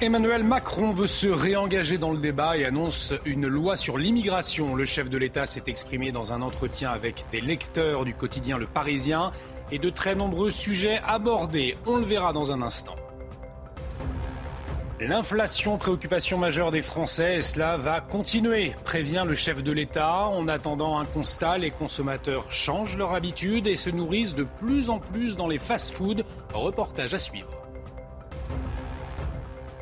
Emmanuel 0.00 0.44
Macron 0.44 0.92
veut 0.92 1.08
se 1.08 1.26
réengager 1.26 1.98
dans 1.98 2.12
le 2.12 2.18
débat 2.18 2.56
et 2.56 2.64
annonce 2.64 3.12
une 3.24 3.48
loi 3.48 3.74
sur 3.74 3.98
l'immigration. 3.98 4.76
Le 4.76 4.84
chef 4.84 5.10
de 5.10 5.18
l'État 5.18 5.44
s'est 5.44 5.64
exprimé 5.66 6.12
dans 6.12 6.32
un 6.32 6.40
entretien 6.40 6.90
avec 6.90 7.24
des 7.32 7.40
lecteurs 7.40 8.04
du 8.04 8.14
quotidien 8.14 8.58
Le 8.58 8.68
Parisien 8.68 9.32
et 9.72 9.80
de 9.80 9.90
très 9.90 10.14
nombreux 10.14 10.50
sujets 10.50 11.00
abordés. 11.04 11.76
On 11.84 11.96
le 11.96 12.04
verra 12.04 12.32
dans 12.32 12.52
un 12.52 12.62
instant. 12.62 12.94
L'inflation, 15.00 15.78
préoccupation 15.78 16.38
majeure 16.38 16.70
des 16.70 16.82
Français, 16.82 17.38
et 17.38 17.42
cela 17.42 17.76
va 17.76 18.00
continuer, 18.00 18.76
prévient 18.84 19.24
le 19.26 19.34
chef 19.34 19.64
de 19.64 19.72
l'État. 19.72 20.26
En 20.28 20.46
attendant 20.46 20.98
un 21.00 21.06
constat, 21.06 21.58
les 21.58 21.72
consommateurs 21.72 22.52
changent 22.52 22.96
leur 22.96 23.14
habitude 23.14 23.66
et 23.66 23.76
se 23.76 23.90
nourrissent 23.90 24.36
de 24.36 24.46
plus 24.60 24.90
en 24.90 25.00
plus 25.00 25.34
dans 25.34 25.48
les 25.48 25.58
fast-foods. 25.58 26.22
Reportage 26.54 27.14
à 27.14 27.18
suivre. 27.18 27.57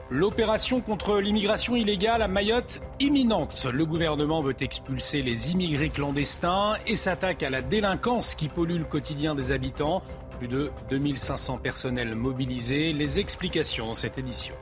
L'opération 0.08 0.80
contre 0.80 1.18
l'immigration 1.18 1.74
illégale 1.74 2.22
à 2.22 2.28
Mayotte 2.28 2.80
imminente. 3.00 3.66
Le 3.72 3.84
gouvernement 3.84 4.40
veut 4.40 4.54
expulser 4.60 5.20
les 5.20 5.50
immigrés 5.50 5.90
clandestins 5.90 6.74
et 6.86 6.94
s'attaque 6.94 7.42
à 7.42 7.50
la 7.50 7.60
délinquance 7.60 8.36
qui 8.36 8.48
pollue 8.48 8.78
le 8.78 8.84
quotidien 8.84 9.34
des 9.34 9.50
habitants. 9.50 10.02
Plus 10.38 10.46
de 10.46 10.70
2500 10.90 11.58
personnels 11.58 12.14
mobilisés. 12.14 12.92
Les 12.92 13.18
explications 13.18 13.86
dans 13.86 13.94
cette 13.94 14.16
édition. 14.16 14.54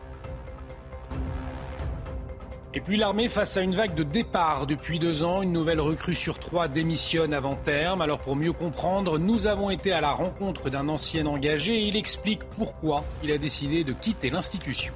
Et 2.73 2.81
puis 2.81 2.97
l'armée 2.97 3.29
face 3.29 3.59
à 3.59 3.61
une 3.61 3.75
vague 3.75 3.95
de 3.95 4.03
départ 4.03 4.67
depuis 4.67 4.99
deux 4.99 5.25
ans, 5.25 5.43
une 5.43 5.53
nouvelle 5.53 5.81
recrue 5.81 6.15
sur 6.15 6.39
trois 6.39 6.69
démissionne 6.69 7.35
avant 7.35 7.55
terme. 7.55 8.01
Alors 8.01 8.19
pour 8.19 8.35
mieux 8.35 8.53
comprendre, 8.53 9.19
nous 9.19 9.47
avons 9.47 9.69
été 9.69 9.93
à 9.93 10.01
la 10.01 10.11
rencontre 10.13 10.71
d'un 10.71 10.89
ancien 10.89 11.27
engagé 11.27 11.75
et 11.75 11.87
il 11.87 11.97
explique 11.97 12.45
pourquoi 12.57 13.05
il 13.23 13.31
a 13.31 13.37
décidé 13.37 13.85
de 13.85 13.93
quitter 13.93 14.31
l'institution. 14.31 14.95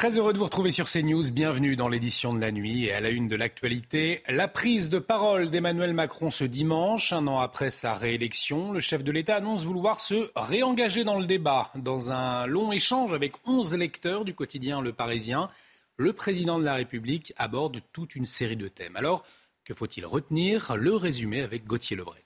Très 0.00 0.16
heureux 0.16 0.32
de 0.32 0.38
vous 0.38 0.44
retrouver 0.44 0.70
sur 0.70 0.90
CNews. 0.90 1.30
Bienvenue 1.30 1.76
dans 1.76 1.90
l'édition 1.90 2.32
de 2.32 2.40
la 2.40 2.52
nuit 2.52 2.86
et 2.86 2.94
à 2.94 3.00
la 3.00 3.10
une 3.10 3.28
de 3.28 3.36
l'actualité. 3.36 4.22
La 4.30 4.48
prise 4.48 4.88
de 4.88 4.98
parole 4.98 5.50
d'Emmanuel 5.50 5.92
Macron 5.92 6.30
ce 6.30 6.44
dimanche, 6.44 7.12
un 7.12 7.26
an 7.26 7.38
après 7.38 7.68
sa 7.68 7.92
réélection. 7.92 8.72
Le 8.72 8.80
chef 8.80 9.04
de 9.04 9.12
l'État 9.12 9.36
annonce 9.36 9.64
vouloir 9.64 10.00
se 10.00 10.30
réengager 10.34 11.04
dans 11.04 11.18
le 11.18 11.26
débat. 11.26 11.70
Dans 11.74 12.12
un 12.12 12.46
long 12.46 12.72
échange 12.72 13.12
avec 13.12 13.34
11 13.46 13.74
lecteurs 13.74 14.24
du 14.24 14.32
quotidien 14.32 14.80
Le 14.80 14.94
Parisien, 14.94 15.50
le 15.98 16.14
président 16.14 16.58
de 16.58 16.64
la 16.64 16.76
République 16.76 17.34
aborde 17.36 17.82
toute 17.92 18.16
une 18.16 18.24
série 18.24 18.56
de 18.56 18.68
thèmes. 18.68 18.96
Alors, 18.96 19.22
que 19.66 19.74
faut-il 19.74 20.06
retenir? 20.06 20.76
Le 20.76 20.96
résumé 20.96 21.42
avec 21.42 21.66
Gauthier 21.66 21.98
Lebret. 21.98 22.24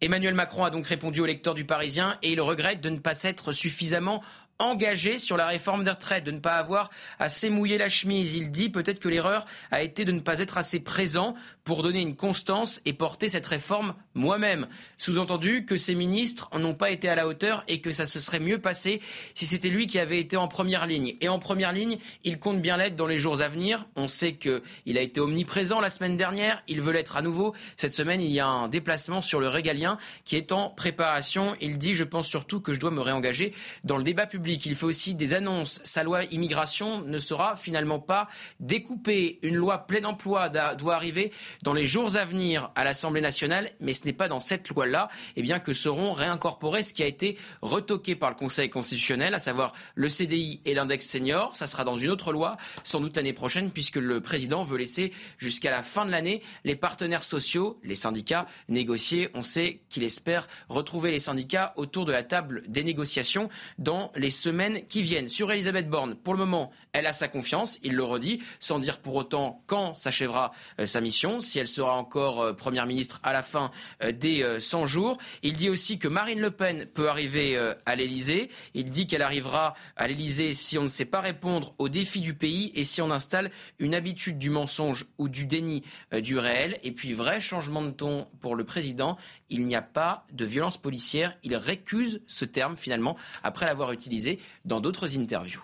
Emmanuel 0.00 0.34
Macron 0.34 0.62
a 0.62 0.70
donc 0.70 0.86
répondu 0.86 1.20
aux 1.20 1.26
lecteurs 1.26 1.56
du 1.56 1.64
Parisien 1.64 2.16
et 2.22 2.30
il 2.30 2.40
regrette 2.40 2.80
de 2.80 2.90
ne 2.90 2.98
pas 2.98 3.14
s'être 3.14 3.50
suffisamment 3.50 4.22
engagé 4.58 5.18
sur 5.18 5.36
la 5.36 5.46
réforme 5.46 5.84
des 5.84 5.90
retraites, 5.90 6.24
de 6.24 6.30
ne 6.30 6.40
pas 6.40 6.56
avoir 6.56 6.90
assez 7.18 7.48
mouillé 7.50 7.78
la 7.78 7.88
chemise. 7.88 8.34
Il 8.34 8.50
dit 8.50 8.70
peut-être 8.70 8.98
que 8.98 9.08
l'erreur 9.08 9.46
a 9.70 9.82
été 9.82 10.04
de 10.04 10.12
ne 10.12 10.20
pas 10.20 10.40
être 10.40 10.58
assez 10.58 10.80
présent 10.80 11.34
pour 11.64 11.82
donner 11.82 12.00
une 12.00 12.16
constance 12.16 12.80
et 12.84 12.92
porter 12.92 13.28
cette 13.28 13.46
réforme 13.46 13.94
moi-même. 14.14 14.66
Sous-entendu 14.96 15.64
que 15.64 15.76
ses 15.76 15.94
ministres 15.94 16.48
n'ont 16.58 16.74
pas 16.74 16.90
été 16.90 17.08
à 17.08 17.14
la 17.14 17.28
hauteur 17.28 17.62
et 17.68 17.80
que 17.80 17.90
ça 17.90 18.06
se 18.06 18.18
serait 18.18 18.40
mieux 18.40 18.58
passé 18.58 19.00
si 19.34 19.46
c'était 19.46 19.68
lui 19.68 19.86
qui 19.86 19.98
avait 19.98 20.18
été 20.18 20.36
en 20.36 20.48
première 20.48 20.86
ligne. 20.86 21.14
Et 21.20 21.28
en 21.28 21.38
première 21.38 21.72
ligne, 21.72 21.98
il 22.24 22.38
compte 22.38 22.60
bien 22.60 22.76
l'être 22.76 22.96
dans 22.96 23.06
les 23.06 23.18
jours 23.18 23.40
à 23.40 23.48
venir. 23.48 23.86
On 23.96 24.08
sait 24.08 24.34
qu'il 24.34 24.98
a 24.98 25.00
été 25.00 25.20
omniprésent 25.20 25.80
la 25.80 25.90
semaine 25.90 26.16
dernière, 26.16 26.62
il 26.66 26.80
veut 26.80 26.92
l'être 26.92 27.16
à 27.16 27.22
nouveau. 27.22 27.54
Cette 27.76 27.92
semaine, 27.92 28.20
il 28.20 28.32
y 28.32 28.40
a 28.40 28.48
un 28.48 28.68
déplacement 28.68 29.20
sur 29.20 29.38
le 29.38 29.48
régalien 29.48 29.98
qui 30.24 30.36
est 30.36 30.52
en 30.52 30.70
préparation. 30.70 31.54
Il 31.60 31.78
dit, 31.78 31.94
je 31.94 32.04
pense 32.04 32.26
surtout 32.26 32.60
que 32.60 32.72
je 32.72 32.80
dois 32.80 32.90
me 32.90 33.00
réengager 33.00 33.52
dans 33.84 33.98
le 33.98 34.04
débat 34.04 34.26
public 34.26 34.47
il 34.54 34.74
fait 34.74 34.86
aussi 34.86 35.14
des 35.14 35.34
annonces. 35.34 35.80
Sa 35.84 36.02
loi 36.02 36.24
immigration 36.24 37.02
ne 37.02 37.18
sera 37.18 37.56
finalement 37.56 37.98
pas 37.98 38.28
découpée. 38.60 39.38
Une 39.42 39.56
loi 39.56 39.86
plein 39.86 40.04
emploi 40.04 40.48
doit 40.48 40.94
arriver 40.94 41.32
dans 41.62 41.72
les 41.72 41.86
jours 41.86 42.16
à 42.16 42.24
venir 42.24 42.70
à 42.74 42.84
l'Assemblée 42.84 43.20
nationale, 43.20 43.70
mais 43.80 43.92
ce 43.92 44.04
n'est 44.04 44.12
pas 44.12 44.28
dans 44.28 44.40
cette 44.40 44.68
loi-là 44.68 45.08
eh 45.36 45.42
bien, 45.42 45.58
que 45.60 45.72
seront 45.72 46.12
réincorporés 46.12 46.82
ce 46.82 46.94
qui 46.94 47.02
a 47.02 47.06
été 47.06 47.36
retoqué 47.62 48.14
par 48.14 48.30
le 48.30 48.36
Conseil 48.36 48.70
constitutionnel, 48.70 49.34
à 49.34 49.38
savoir 49.38 49.72
le 49.94 50.08
CDI 50.08 50.60
et 50.64 50.74
l'index 50.74 51.06
senior. 51.06 51.54
Ça 51.56 51.66
sera 51.66 51.84
dans 51.84 51.96
une 51.96 52.10
autre 52.10 52.32
loi, 52.32 52.56
sans 52.84 53.00
doute 53.00 53.16
l'année 53.16 53.32
prochaine, 53.32 53.70
puisque 53.70 53.96
le 53.96 54.20
président 54.20 54.62
veut 54.64 54.78
laisser 54.78 55.12
jusqu'à 55.38 55.70
la 55.70 55.82
fin 55.82 56.06
de 56.06 56.10
l'année 56.10 56.42
les 56.64 56.76
partenaires 56.76 57.24
sociaux, 57.24 57.78
les 57.82 57.94
syndicats, 57.94 58.46
négocier. 58.68 59.30
On 59.34 59.42
sait 59.42 59.80
qu'il 59.88 60.04
espère 60.04 60.46
retrouver 60.68 61.10
les 61.10 61.18
syndicats 61.18 61.72
autour 61.76 62.04
de 62.04 62.12
la 62.12 62.22
table 62.22 62.62
des 62.68 62.84
négociations 62.84 63.48
dans 63.78 64.12
les 64.14 64.30
semaines 64.38 64.86
qui 64.86 65.02
viennent. 65.02 65.28
Sur 65.28 65.52
Elisabeth 65.52 65.88
Borne, 65.88 66.14
pour 66.14 66.32
le 66.32 66.38
moment, 66.38 66.70
elle 66.92 67.06
a 67.06 67.12
sa 67.12 67.28
confiance, 67.28 67.78
il 67.82 67.94
le 67.94 68.02
redit, 68.02 68.42
sans 68.60 68.78
dire 68.78 68.98
pour 68.98 69.16
autant 69.16 69.62
quand 69.66 69.94
s'achèvera 69.94 70.52
euh, 70.80 70.86
sa 70.86 71.00
mission, 71.00 71.40
si 71.40 71.58
elle 71.58 71.68
sera 71.68 71.96
encore 71.96 72.40
euh, 72.40 72.52
Première 72.52 72.86
ministre 72.86 73.20
à 73.22 73.32
la 73.32 73.42
fin 73.42 73.70
euh, 74.02 74.12
des 74.12 74.58
100 74.58 74.86
jours. 74.86 75.18
Il 75.42 75.56
dit 75.56 75.68
aussi 75.68 75.98
que 75.98 76.08
Marine 76.08 76.40
Le 76.40 76.50
Pen 76.50 76.86
peut 76.86 77.08
arriver 77.08 77.58
à 77.86 77.96
l'Elysée. 77.96 78.50
Il 78.74 78.90
dit 78.90 79.06
qu'elle 79.06 79.22
arrivera 79.22 79.74
à 79.96 80.08
l'Elysée 80.08 80.52
si 80.52 80.78
on 80.78 80.84
ne 80.84 80.88
sait 80.88 81.04
pas 81.04 81.20
répondre 81.20 81.74
aux 81.78 81.88
défis 81.88 82.20
du 82.20 82.34
pays 82.34 82.72
et 82.74 82.84
si 82.84 83.02
on 83.02 83.10
installe 83.10 83.50
une 83.78 83.94
habitude 83.94 84.38
du 84.38 84.50
mensonge 84.50 85.06
ou 85.18 85.28
du 85.28 85.46
déni 85.46 85.82
du 86.12 86.38
réel. 86.38 86.78
Et 86.82 86.92
puis, 86.92 87.12
vrai 87.12 87.40
changement 87.40 87.82
de 87.82 87.90
ton 87.90 88.26
pour 88.40 88.56
le 88.56 88.64
président, 88.64 89.16
il 89.50 89.66
n'y 89.66 89.76
a 89.76 89.82
pas 89.82 90.26
de 90.32 90.44
violence 90.44 90.78
policière. 90.78 91.36
Il 91.42 91.56
récuse 91.56 92.20
ce 92.26 92.44
terme 92.44 92.76
finalement 92.76 93.16
après 93.42 93.66
l'avoir 93.66 93.92
utilisé 93.92 94.27
dans 94.64 94.80
d'autres 94.80 95.18
interviews. 95.18 95.62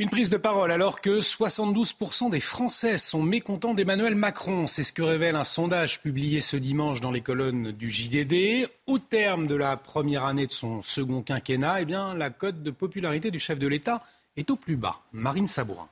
Une 0.00 0.10
prise 0.10 0.30
de 0.30 0.36
parole 0.36 0.70
alors 0.70 1.00
que 1.00 1.18
72% 1.18 2.30
des 2.30 2.38
Français 2.38 2.98
sont 2.98 3.20
mécontents 3.20 3.74
d'Emmanuel 3.74 4.14
Macron. 4.14 4.68
C'est 4.68 4.84
ce 4.84 4.92
que 4.92 5.02
révèle 5.02 5.34
un 5.34 5.42
sondage 5.42 6.00
publié 6.00 6.40
ce 6.40 6.56
dimanche 6.56 7.00
dans 7.00 7.10
les 7.10 7.20
colonnes 7.20 7.72
du 7.72 7.90
JDD. 7.90 8.70
Au 8.86 9.00
terme 9.00 9.48
de 9.48 9.56
la 9.56 9.76
première 9.76 10.24
année 10.24 10.46
de 10.46 10.52
son 10.52 10.82
second 10.82 11.22
quinquennat, 11.22 11.80
eh 11.80 11.84
bien, 11.84 12.14
la 12.14 12.30
cote 12.30 12.62
de 12.62 12.70
popularité 12.70 13.32
du 13.32 13.40
chef 13.40 13.58
de 13.58 13.66
l'État 13.66 14.04
est 14.36 14.52
au 14.52 14.56
plus 14.56 14.76
bas. 14.76 15.00
Marine 15.12 15.48
Sabourin. 15.48 15.88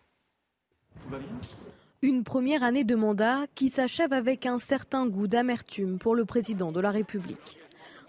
Une 2.00 2.22
première 2.22 2.62
année 2.62 2.84
de 2.84 2.94
mandat 2.94 3.46
qui 3.56 3.70
s'achève 3.70 4.12
avec 4.12 4.46
un 4.46 4.58
certain 4.58 5.08
goût 5.08 5.26
d'amertume 5.26 5.98
pour 5.98 6.14
le 6.14 6.24
président 6.24 6.70
de 6.70 6.78
la 6.78 6.92
République. 6.92 7.58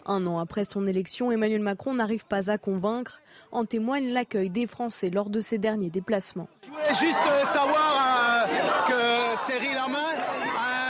Un 0.09 0.25
an 0.25 0.39
après 0.39 0.63
son 0.63 0.87
élection, 0.87 1.31
Emmanuel 1.33 1.61
Macron 1.61 1.93
n'arrive 1.93 2.25
pas 2.25 2.49
à 2.49 2.57
convaincre. 2.57 3.21
En 3.51 3.65
témoigne 3.65 4.13
l'accueil 4.13 4.49
des 4.49 4.65
Français 4.65 5.09
lors 5.09 5.29
de 5.29 5.41
ses 5.41 5.57
derniers 5.57 5.89
déplacements. 5.89 6.47
Je 6.63 6.69
voulais 6.69 6.93
juste 6.93 7.19
euh, 7.27 7.43
savoir 7.43 8.47
euh, 8.47 8.87
que 8.87 9.51
Cyril 9.51 9.75
Lama 9.75 9.99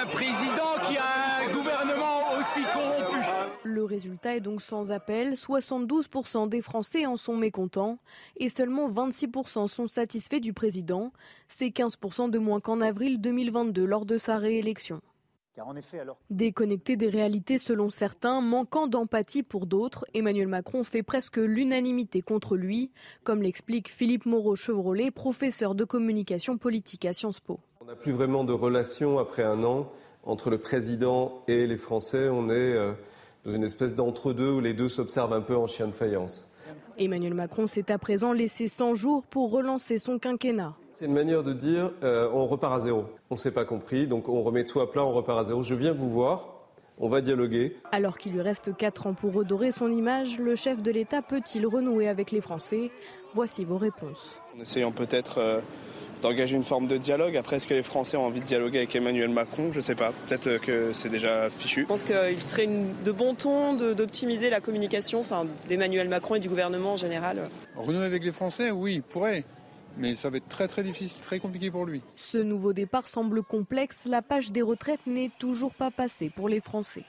un 0.02 0.06
président 0.08 0.78
qui 0.88 0.98
a 0.98 1.44
un 1.44 1.52
gouvernement 1.52 2.38
aussi 2.40 2.62
corrompu. 2.72 3.18
Le 3.64 3.84
résultat 3.84 4.36
est 4.36 4.42
donc 4.42 4.62
sans 4.62 4.92
appel. 4.92 5.34
72% 5.34 6.48
des 6.48 6.62
Français 6.62 7.06
en 7.06 7.18
sont 7.18 7.36
mécontents 7.36 7.98
et 8.38 8.50
seulement 8.50 8.88
26% 8.88 9.68
sont 9.68 9.88
satisfaits 9.88 10.40
du 10.40 10.54
président. 10.54 11.12
C'est 11.48 11.70
15% 11.70 12.30
de 12.30 12.38
moins 12.38 12.60
qu'en 12.60 12.82
avril 12.82 13.20
2022 13.20 13.84
lors 13.84 14.06
de 14.06 14.18
sa 14.18 14.38
réélection. 14.38 15.02
Déconnecté 16.30 16.96
des 16.96 17.10
réalités 17.10 17.58
selon 17.58 17.90
certains, 17.90 18.42
manquant 18.42 18.88
d'empathie 18.88 19.44
pour 19.44 19.66
d'autres, 19.66 20.06
Emmanuel 20.14 20.48
Macron 20.48 20.84
fait 20.84 21.04
presque 21.04 21.38
l'unanimité 21.38 22.22
contre 22.22 22.56
lui, 22.56 22.92
comme 23.24 23.42
l'explique 23.42 23.90
Philippe 23.90 24.26
Moreau-Chevrolet, 24.26 25.12
professeur 25.12 25.76
de 25.76 25.84
communication 25.84 26.58
politique 26.58 27.06
à 27.06 27.14
Sciences 27.14 27.40
Po. 27.40 27.60
On 27.82 27.86
n'a 27.86 27.96
plus 27.96 28.12
vraiment 28.12 28.44
de 28.44 28.54
relation 28.54 29.20
après 29.20 29.44
un 29.44 29.64
an 29.64 29.92
entre 30.24 30.50
le 30.50 30.58
président 30.58 31.44
et 31.48 31.66
les 31.66 31.78
Français. 31.78 32.30
On 32.30 32.50
est 32.50 32.54
euh, 32.54 32.94
dans 33.46 33.52
une 33.52 33.64
espèce 33.64 33.96
d'entre-deux 33.96 34.52
où 34.52 34.60
les 34.60 34.74
deux 34.74 34.90
s'observent 34.90 35.34
un 35.34 35.42
peu 35.42 35.56
en 35.56 35.68
chien 35.68 35.88
de 35.88 35.94
faïence. 35.94 36.47
Emmanuel 37.00 37.36
Macron 37.36 37.68
s'est 37.68 37.92
à 37.92 37.98
présent 38.00 38.34
laissé 38.34 38.68
100 38.68 38.96
jours 38.96 39.24
pour 39.24 39.52
relancer 39.52 40.00
son 40.00 40.18
quinquennat. 40.18 40.74
C'est 40.94 41.06
une 41.06 41.14
manière 41.14 41.44
de 41.44 41.54
dire 41.54 41.92
euh, 42.04 42.28
on 42.34 42.48
repart 42.48 42.74
à 42.74 42.80
zéro. 42.80 43.06
On 43.30 43.36
ne 43.36 43.40
s'est 43.40 43.52
pas 43.52 43.66
compris, 43.66 44.08
donc 44.08 44.28
on 44.30 44.42
remet 44.42 44.66
tout 44.66 44.80
à 44.80 44.90
plat, 44.90 45.06
on 45.06 45.14
repart 45.14 45.40
à 45.40 45.44
zéro. 45.44 45.62
Je 45.62 45.76
viens 45.76 45.94
vous 45.94 46.10
voir, 46.10 46.56
on 46.98 47.08
va 47.08 47.22
dialoguer. 47.22 47.76
Alors 47.92 48.18
qu'il 48.18 48.34
lui 48.34 48.42
reste 48.42 48.76
4 48.76 49.08
ans 49.08 49.14
pour 49.14 49.34
redorer 49.34 49.70
son 49.70 49.92
image, 49.92 50.40
le 50.40 50.56
chef 50.56 50.82
de 50.82 50.90
l'État 50.90 51.22
peut-il 51.22 51.68
renouer 51.68 52.08
avec 52.08 52.32
les 52.32 52.42
Français? 52.42 52.90
Voici 53.36 53.64
vos 53.64 53.78
réponses. 53.78 54.42
En 54.58 54.62
essayant 54.62 54.92
peut-être 54.92 55.38
euh, 55.38 55.60
d'engager 56.22 56.56
une 56.56 56.64
forme 56.64 56.88
de 56.88 56.98
dialogue. 56.98 57.38
Après, 57.38 57.58
est-ce 57.58 57.68
que 57.68 57.74
les 57.74 57.84
Français 57.84 58.18
ont 58.18 58.26
envie 58.26 58.40
de 58.42 58.46
dialoguer 58.46 58.80
avec 58.80 58.96
Emmanuel 58.96 59.30
Macron? 59.30 59.72
Je 59.72 59.78
ne 59.78 59.82
sais 59.82 59.96
pas. 59.96 60.12
Peut-être 60.28 60.48
euh, 60.48 60.60
que 60.60 60.94
c'est 60.94 61.10
déjà 61.10 61.50
fichu. 61.50 61.82
Je 61.82 61.88
pense 61.88 62.04
qu'il 62.04 62.42
serait 62.42 62.68
de 62.68 63.12
bon 63.12 63.36
ton 63.36 63.74
d'optimiser 63.74 64.50
la 64.50 64.60
communication 64.62 65.24
d'Emmanuel 65.68 66.10
Macron 66.10 66.36
et 66.36 66.40
du 66.40 66.50
gouvernement 66.50 66.94
en 66.94 66.98
général. 66.98 67.50
Renouer 67.76 68.06
avec 68.06 68.24
les 68.24 68.32
Français, 68.32 68.72
oui, 68.72 68.96
il 68.96 69.02
pourrait. 69.02 69.44
mais 69.98 70.16
ça 70.16 70.30
va 70.30 70.38
être 70.38 70.48
très 70.50 70.68
très 70.68 70.84
difficile, 70.84 71.22
très 71.22 71.40
compliqué 71.40 71.72
pour 71.72 71.86
lui. 71.86 72.02
Ce 72.16 72.38
nouveau 72.38 72.74
départ 72.74 73.08
semble 73.08 73.44
complexe. 73.44 74.06
La 74.06 74.22
page 74.22 74.52
des 74.52 74.62
retraites 74.62 75.06
n'est 75.06 75.32
toujours 75.40 75.74
pas 75.74 75.92
passée 75.92 76.32
pour 76.36 76.50
les 76.50 76.62
Français. 76.62 77.04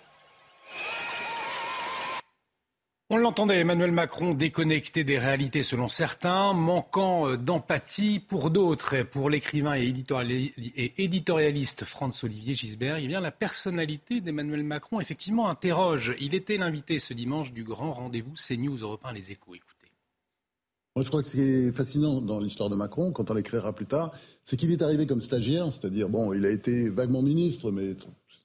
On 3.10 3.16
l'entendait, 3.16 3.60
Emmanuel 3.60 3.90
Macron 3.90 4.34
déconnecté 4.34 5.02
des 5.02 5.18
réalités 5.18 5.62
selon 5.62 5.88
certains, 5.88 6.52
manquant 6.52 7.26
euh, 7.26 7.38
d'empathie 7.38 8.20
pour 8.20 8.50
d'autres. 8.50 9.02
Pour 9.04 9.30
l'écrivain 9.30 9.74
et 9.74 9.94
éditorialiste 10.98 11.84
Franz-Olivier 11.86 12.52
Gisbert, 12.52 12.96
eh 12.96 13.08
la 13.08 13.30
personnalité 13.30 14.20
d'Emmanuel 14.20 14.62
Macron 14.62 15.00
effectivement 15.00 15.48
interroge. 15.48 16.14
Il 16.20 16.34
était 16.34 16.58
l'invité 16.58 16.98
ce 16.98 17.14
dimanche 17.14 17.54
du 17.54 17.64
grand 17.64 17.92
rendez-vous 17.92 18.34
CNews 18.34 18.76
Europe 18.76 19.00
1 19.04 19.14
Les 19.14 19.32
Échos. 19.32 19.54
Écoutez. 19.54 19.90
Moi, 20.94 21.02
je 21.02 21.08
crois 21.08 21.22
que 21.22 21.28
ce 21.28 21.36
qui 21.36 21.42
est 21.42 21.72
fascinant 21.72 22.20
dans 22.20 22.40
l'histoire 22.40 22.68
de 22.68 22.76
Macron, 22.76 23.10
quand 23.12 23.30
on 23.30 23.34
l'écrira 23.34 23.72
plus 23.72 23.86
tard, 23.86 24.12
c'est 24.44 24.58
qu'il 24.58 24.70
est 24.70 24.82
arrivé 24.82 25.06
comme 25.06 25.22
stagiaire, 25.22 25.72
c'est-à-dire, 25.72 26.10
bon, 26.10 26.34
il 26.34 26.44
a 26.44 26.50
été 26.50 26.90
vaguement 26.90 27.22
ministre, 27.22 27.70
mais 27.70 27.96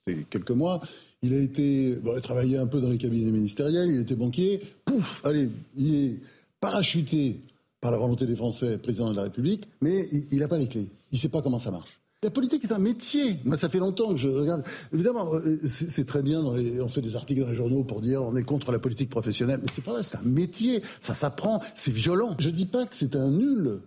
c'était 0.06 0.24
quelques 0.24 0.52
mois. 0.52 0.80
Il 1.24 1.34
a 1.34 1.38
été, 1.38 1.96
bon, 1.96 2.20
travaillé 2.20 2.58
un 2.58 2.68
peu 2.68 2.82
dans 2.82 2.90
les 2.90 2.98
cabinets 2.98 3.32
ministériels, 3.32 3.90
il 3.90 4.02
était 4.02 4.16
banquier. 4.16 4.62
Pouf, 4.84 5.22
allez, 5.26 5.50
il 5.76 5.96
est 5.96 6.20
parachuté 6.60 7.40
par 7.80 7.92
la 7.92 7.98
volonté 7.98 8.26
des 8.26 8.36
Français, 8.36 8.78
président 8.78 9.10
de 9.10 9.16
la 9.16 9.24
République, 9.24 9.68
mais 9.82 10.08
il 10.32 10.40
n'a 10.40 10.48
pas 10.48 10.58
les 10.58 10.68
clés. 10.68 10.88
Il 11.12 11.16
ne 11.16 11.20
sait 11.20 11.30
pas 11.30 11.42
comment 11.42 11.60
ça 11.60 11.72
marche. 11.72 12.00
La 12.24 12.30
politique 12.30 12.64
est 12.64 12.72
un 12.72 12.80
métier. 12.80 13.38
Moi, 13.44 13.58
ça 13.58 13.68
fait 13.70 13.80
longtemps 13.80 14.12
que 14.12 14.18
je 14.18 14.30
regarde. 14.30 14.64
Évidemment, 14.94 15.34
euh, 15.34 15.60
c'est 15.68 16.06
très 16.06 16.24
bien. 16.24 16.42
On 16.42 16.88
fait 16.88 17.02
des 17.02 17.18
articles 17.18 17.42
dans 17.42 17.50
les 17.50 17.56
journaux 17.56 17.84
pour 17.84 18.00
dire 18.00 18.24
on 18.24 18.36
est 18.38 18.44
contre 18.44 18.72
la 18.72 18.80
politique 18.80 19.10
professionnelle, 19.10 19.60
mais 19.62 19.70
c'est 19.72 19.84
pas 19.84 19.92
vrai. 19.92 20.04
C'est 20.04 20.18
un 20.18 20.22
métier. 20.22 20.82
Ça 21.02 21.14
s'apprend. 21.14 21.62
C'est 21.76 21.92
violent. 21.92 22.36
Je 22.40 22.50
dis 22.50 22.66
pas 22.66 22.86
que 22.86 22.96
c'est 22.96 23.18
un 23.18 23.30
nul. 23.30 23.80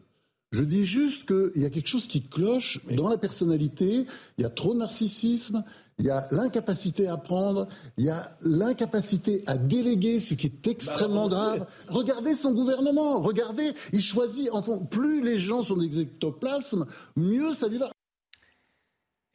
Je 0.57 0.65
dis 0.65 0.87
juste 0.87 1.27
qu'il 1.27 1.63
y 1.63 1.67
a 1.67 1.71
quelque 1.71 1.89
chose 1.89 2.07
qui 2.07 2.23
cloche 2.23 2.81
dans 2.91 3.09
la 3.09 3.19
personnalité. 3.19 4.07
Il 4.39 4.43
y 4.43 4.45
a 4.47 4.51
trop 4.51 4.73
de 4.73 4.79
narcissisme 4.79 5.63
il 5.99 6.05
y 6.05 6.11
a 6.11 6.27
l'incapacité 6.31 7.09
à 7.09 7.17
prendre, 7.17 7.69
il 7.97 8.05
y 8.05 8.11
a 8.11 8.37
l'incapacité 8.43 9.43
à 9.47 9.57
déléguer, 9.57 10.21
ce 10.21 10.35
qui 10.35 10.47
est 10.47 10.67
extrêmement 10.67 11.29
bah, 11.29 11.57
grave. 11.57 11.67
Regardez 11.89 12.35
son 12.35 12.53
gouvernement, 12.53 13.23
regardez, 13.23 13.73
il 13.95 14.01
choisit, 14.01 14.51
enfin, 14.53 14.79
plus 14.91 15.23
les 15.23 15.39
gens 15.39 15.63
sont 15.63 15.77
des 15.77 16.01
ectoplasmes, 16.01 16.85
mieux 17.17 17.55
ça 17.55 17.69
lui 17.69 17.79
va. 17.79 17.91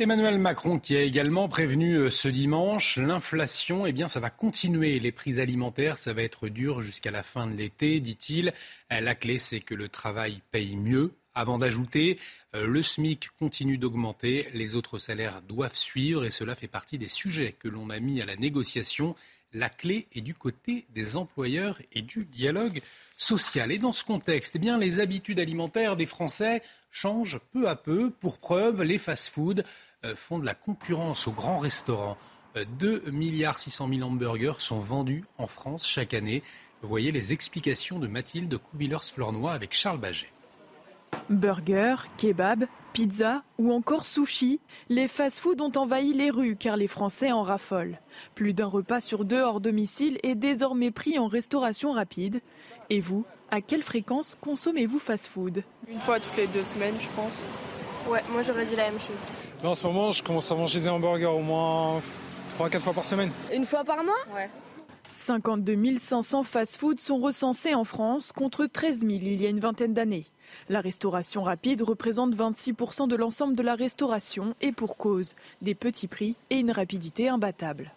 Emmanuel 0.01 0.39
Macron 0.39 0.79
qui 0.79 0.95
a 0.97 1.03
également 1.03 1.47
prévenu 1.47 1.93
euh, 1.95 2.09
ce 2.09 2.27
dimanche 2.27 2.97
l'inflation, 2.97 3.85
eh 3.85 3.91
bien 3.91 4.07
ça 4.07 4.19
va 4.19 4.31
continuer. 4.31 4.99
Les 4.99 5.11
prix 5.11 5.39
alimentaires, 5.39 5.99
ça 5.99 6.11
va 6.11 6.23
être 6.23 6.47
dur 6.47 6.81
jusqu'à 6.81 7.11
la 7.11 7.21
fin 7.21 7.45
de 7.45 7.55
l'été, 7.55 7.99
dit-il. 7.99 8.51
Euh, 8.91 8.99
la 8.99 9.13
clé, 9.13 9.37
c'est 9.37 9.59
que 9.59 9.75
le 9.75 9.89
travail 9.89 10.41
paye 10.51 10.75
mieux 10.75 11.13
avant 11.35 11.59
d'ajouter, 11.59 12.17
euh, 12.55 12.65
le 12.65 12.81
SMIC 12.81 13.29
continue 13.37 13.77
d'augmenter, 13.77 14.47
les 14.55 14.75
autres 14.75 14.97
salaires 14.97 15.43
doivent 15.43 15.75
suivre 15.75 16.25
et 16.25 16.31
cela 16.31 16.55
fait 16.55 16.67
partie 16.67 16.97
des 16.97 17.07
sujets 17.07 17.55
que 17.57 17.67
l'on 17.67 17.91
a 17.91 17.99
mis 17.99 18.21
à 18.21 18.25
la 18.25 18.35
négociation. 18.35 19.15
La 19.53 19.69
clé 19.69 20.07
est 20.13 20.21
du 20.21 20.33
côté 20.33 20.85
des 20.93 21.17
employeurs 21.17 21.77
et 21.91 22.01
du 22.01 22.25
dialogue 22.25 22.81
social. 23.17 23.71
Et 23.71 23.77
dans 23.77 23.91
ce 23.91 24.05
contexte, 24.05 24.55
eh 24.55 24.59
bien, 24.59 24.77
les 24.77 24.99
habitudes 24.99 25.39
alimentaires 25.39 25.97
des 25.97 26.05
Français 26.05 26.63
changent 26.89 27.39
peu 27.51 27.67
à 27.67 27.75
peu. 27.75 28.11
Pour 28.11 28.39
preuve, 28.39 28.83
les 28.83 28.97
fast-foods 28.97 29.63
euh, 30.05 30.15
font 30.15 30.39
de 30.39 30.45
la 30.45 30.55
concurrence 30.55 31.27
aux 31.27 31.33
grands 31.33 31.59
restaurants. 31.59 32.17
2 32.55 33.03
euh, 33.07 33.11
milliards 33.11 33.59
600 33.59 33.89
000 33.93 34.01
hamburgers 34.01 34.59
sont 34.59 34.79
vendus 34.79 35.23
en 35.37 35.47
France 35.47 35.87
chaque 35.87 36.13
année. 36.13 36.43
Vous 36.81 36.89
voyez 36.89 37.11
les 37.11 37.33
explications 37.33 37.99
de 37.99 38.07
Mathilde 38.07 38.57
Couvillers-Flornois 38.57 39.53
avec 39.53 39.73
Charles 39.73 39.99
Baget. 39.99 40.29
Burgers, 41.29 42.07
kebab, 42.17 42.65
pizza 42.93 43.43
ou 43.57 43.71
encore 43.71 44.03
sushi, 44.05 44.59
les 44.89 45.07
fast-foods 45.07 45.61
ont 45.61 45.71
envahi 45.77 46.13
les 46.13 46.29
rues 46.29 46.57
car 46.57 46.75
les 46.75 46.87
Français 46.87 47.31
en 47.31 47.43
raffolent. 47.43 47.99
Plus 48.35 48.53
d'un 48.53 48.65
repas 48.65 49.01
sur 49.01 49.23
deux 49.23 49.39
hors 49.41 49.61
domicile 49.61 50.19
est 50.23 50.35
désormais 50.35 50.91
pris 50.91 51.17
en 51.19 51.27
restauration 51.27 51.93
rapide. 51.93 52.41
Et 52.89 52.99
vous, 52.99 53.23
à 53.49 53.61
quelle 53.61 53.83
fréquence 53.83 54.37
consommez-vous 54.41 54.99
fast-food? 54.99 55.63
Une 55.87 55.99
fois 55.99 56.19
toutes 56.19 56.35
les 56.35 56.47
deux 56.47 56.63
semaines, 56.63 56.95
je 56.99 57.07
pense. 57.15 57.43
Ouais, 58.09 58.23
moi 58.31 58.41
j'aurais 58.41 58.65
dit 58.65 58.75
la 58.75 58.89
même 58.89 58.99
chose. 58.99 59.31
en 59.63 59.75
ce 59.75 59.87
moment, 59.87 60.11
je 60.11 60.23
commence 60.23 60.51
à 60.51 60.55
manger 60.55 60.79
des 60.81 60.89
hamburgers 60.89 61.27
au 61.27 61.39
moins 61.39 62.01
3-4 62.59 62.79
fois 62.79 62.93
par 62.93 63.05
semaine. 63.05 63.31
Une 63.53 63.63
fois 63.63 63.83
par 63.83 64.03
mois? 64.03 64.13
Ouais. 64.35 64.49
52 65.07 65.97
500 65.99 66.43
fast-foods 66.43 66.99
sont 66.99 67.19
recensés 67.19 67.75
en 67.75 67.83
France 67.83 68.31
contre 68.31 68.65
13 68.65 69.01
000 69.01 69.11
il 69.11 69.41
y 69.41 69.45
a 69.45 69.49
une 69.49 69.59
vingtaine 69.59 69.93
d'années. 69.93 70.25
La 70.69 70.81
restauration 70.81 71.43
rapide 71.43 71.81
représente 71.81 72.35
26% 72.35 73.07
de 73.07 73.15
l'ensemble 73.15 73.55
de 73.55 73.63
la 73.63 73.75
restauration 73.75 74.55
et 74.61 74.71
pour 74.71 74.97
cause, 74.97 75.35
des 75.61 75.75
petits 75.75 76.07
prix 76.07 76.35
et 76.49 76.59
une 76.59 76.71
rapidité 76.71 77.29
imbattable. 77.29 77.91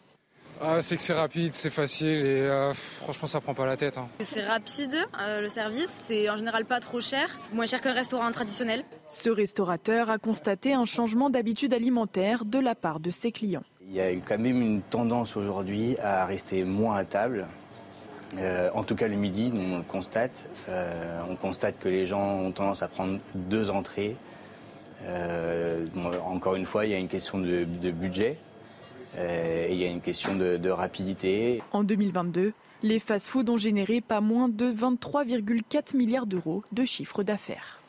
Ah, 0.60 0.80
c'est 0.82 0.96
que 0.96 1.02
c'est 1.02 1.14
rapide, 1.14 1.52
c'est 1.54 1.70
facile 1.70 2.06
et 2.06 2.40
euh, 2.42 2.72
franchement 2.74 3.26
ça 3.26 3.40
prend 3.40 3.54
pas 3.54 3.66
la 3.66 3.76
tête. 3.76 3.98
Hein. 3.98 4.08
C'est 4.20 4.44
rapide, 4.44 4.96
euh, 5.20 5.40
le 5.40 5.48
service, 5.48 5.90
c'est 5.90 6.30
en 6.30 6.36
général 6.36 6.64
pas 6.64 6.80
trop 6.80 7.00
cher, 7.00 7.28
moins 7.52 7.66
cher 7.66 7.80
qu'un 7.80 7.92
restaurant 7.92 8.30
traditionnel. 8.30 8.84
Ce 9.08 9.30
restaurateur 9.30 10.10
a 10.10 10.18
constaté 10.18 10.72
un 10.72 10.84
changement 10.84 11.28
d'habitude 11.28 11.74
alimentaire 11.74 12.44
de 12.44 12.58
la 12.58 12.74
part 12.74 13.00
de 13.00 13.10
ses 13.10 13.32
clients. 13.32 13.64
Il 13.86 13.92
y 13.92 14.00
a 14.00 14.12
eu 14.12 14.22
quand 14.26 14.38
même 14.38 14.62
une 14.62 14.80
tendance 14.80 15.36
aujourd'hui 15.36 15.98
à 15.98 16.24
rester 16.24 16.64
moins 16.64 16.96
à 16.96 17.04
table, 17.04 17.46
euh, 18.38 18.70
en 18.74 18.82
tout 18.82 18.94
cas 18.94 19.08
le 19.08 19.16
midi, 19.16 19.52
on 19.54 19.78
le 19.78 19.82
constate. 19.82 20.48
Euh, 20.68 21.20
on 21.28 21.36
constate 21.36 21.78
que 21.78 21.88
les 21.88 22.06
gens 22.06 22.38
ont 22.38 22.52
tendance 22.52 22.82
à 22.82 22.88
prendre 22.88 23.18
deux 23.34 23.70
entrées. 23.70 24.16
Euh, 25.06 25.86
encore 26.24 26.54
une 26.54 26.66
fois, 26.66 26.86
il 26.86 26.92
y 26.92 26.94
a 26.94 26.98
une 26.98 27.08
question 27.08 27.38
de, 27.38 27.64
budget 27.90 28.38
et 29.16 29.72
il 29.72 29.78
y 29.78 29.84
a 29.84 29.88
une 29.88 30.00
question 30.00 30.34
de, 30.34 30.56
de 30.56 30.70
rapidité. 30.70 31.62
En 31.72 31.84
2022, 31.84 32.52
les 32.82 32.98
fast-foods 32.98 33.48
ont 33.48 33.56
généré 33.56 34.00
pas 34.00 34.20
moins 34.20 34.48
de 34.48 34.72
23,4 34.72 35.96
milliards 35.96 36.26
d'euros 36.26 36.64
de 36.72 36.84
chiffre 36.84 37.22
d'affaires. 37.22 37.83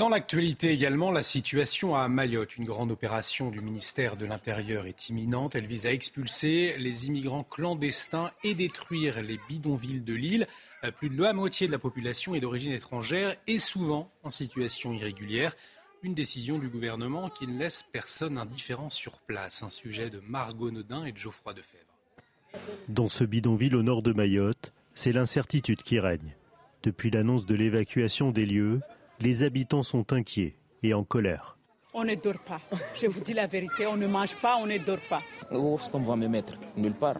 Dans 0.00 0.08
l'actualité 0.08 0.70
également, 0.70 1.10
la 1.10 1.22
situation 1.22 1.94
à 1.94 2.08
Mayotte. 2.08 2.56
Une 2.56 2.64
grande 2.64 2.90
opération 2.90 3.50
du 3.50 3.60
ministère 3.60 4.16
de 4.16 4.24
l'Intérieur 4.24 4.86
est 4.86 5.10
imminente. 5.10 5.54
Elle 5.54 5.66
vise 5.66 5.84
à 5.84 5.92
expulser 5.92 6.74
les 6.78 7.08
immigrants 7.08 7.44
clandestins 7.44 8.30
et 8.42 8.54
détruire 8.54 9.20
les 9.20 9.38
bidonvilles 9.46 10.00
de 10.00 10.14
l'île. 10.14 10.46
Euh, 10.84 10.90
plus 10.90 11.10
de 11.10 11.22
la 11.22 11.34
moitié 11.34 11.66
de 11.66 11.72
la 11.72 11.78
population 11.78 12.34
est 12.34 12.40
d'origine 12.40 12.72
étrangère 12.72 13.36
et 13.46 13.58
souvent 13.58 14.10
en 14.22 14.30
situation 14.30 14.94
irrégulière. 14.94 15.54
Une 16.02 16.14
décision 16.14 16.58
du 16.58 16.68
gouvernement 16.68 17.28
qui 17.28 17.46
ne 17.46 17.58
laisse 17.58 17.82
personne 17.82 18.38
indifférent 18.38 18.88
sur 18.88 19.18
place. 19.18 19.62
Un 19.62 19.68
sujet 19.68 20.08
de 20.08 20.22
Margot 20.26 20.70
Nodin 20.70 21.04
et 21.04 21.12
de 21.12 21.18
Geoffroy 21.18 21.52
Defebvre. 21.52 22.64
Dans 22.88 23.10
ce 23.10 23.24
bidonville 23.24 23.76
au 23.76 23.82
nord 23.82 24.00
de 24.00 24.14
Mayotte, 24.14 24.72
c'est 24.94 25.12
l'incertitude 25.12 25.82
qui 25.82 26.00
règne. 26.00 26.36
Depuis 26.84 27.10
l'annonce 27.10 27.44
de 27.44 27.54
l'évacuation 27.54 28.30
des 28.30 28.46
lieux, 28.46 28.80
les 29.20 29.42
habitants 29.42 29.82
sont 29.82 30.12
inquiets 30.12 30.56
et 30.82 30.94
en 30.94 31.04
colère. 31.04 31.58
On 31.92 32.04
ne 32.04 32.14
dort 32.14 32.38
pas. 32.38 32.60
Je 32.94 33.06
vous 33.06 33.20
dis 33.20 33.34
la 33.34 33.46
vérité, 33.46 33.86
on 33.86 33.96
ne 33.96 34.06
mange 34.06 34.36
pas, 34.36 34.56
on 34.56 34.66
ne 34.66 34.78
dort 34.78 35.00
pas. 35.08 35.20
Où 35.52 35.74
est-ce 35.74 35.90
qu'on 35.90 36.00
va 36.00 36.16
me 36.16 36.28
mettre 36.28 36.54
Nulle 36.76 36.94
part. 36.94 37.18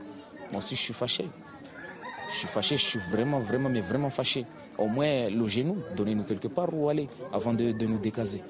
Moi 0.50 0.58
aussi, 0.58 0.76
je 0.76 0.80
suis 0.80 0.94
fâché. 0.94 1.26
Je 2.28 2.34
suis 2.34 2.48
fâché, 2.48 2.76
je 2.76 2.84
suis 2.84 3.00
vraiment, 3.10 3.40
vraiment, 3.40 3.68
mais 3.68 3.80
vraiment 3.80 4.10
fâché. 4.10 4.46
Au 4.78 4.86
moins, 4.86 5.28
logez-nous, 5.28 5.76
donnez-nous 5.96 6.22
quelque 6.22 6.48
part 6.48 6.72
où 6.72 6.88
aller 6.88 7.08
avant 7.32 7.52
de, 7.52 7.72
nous 7.84 7.98
décaser. 7.98 8.42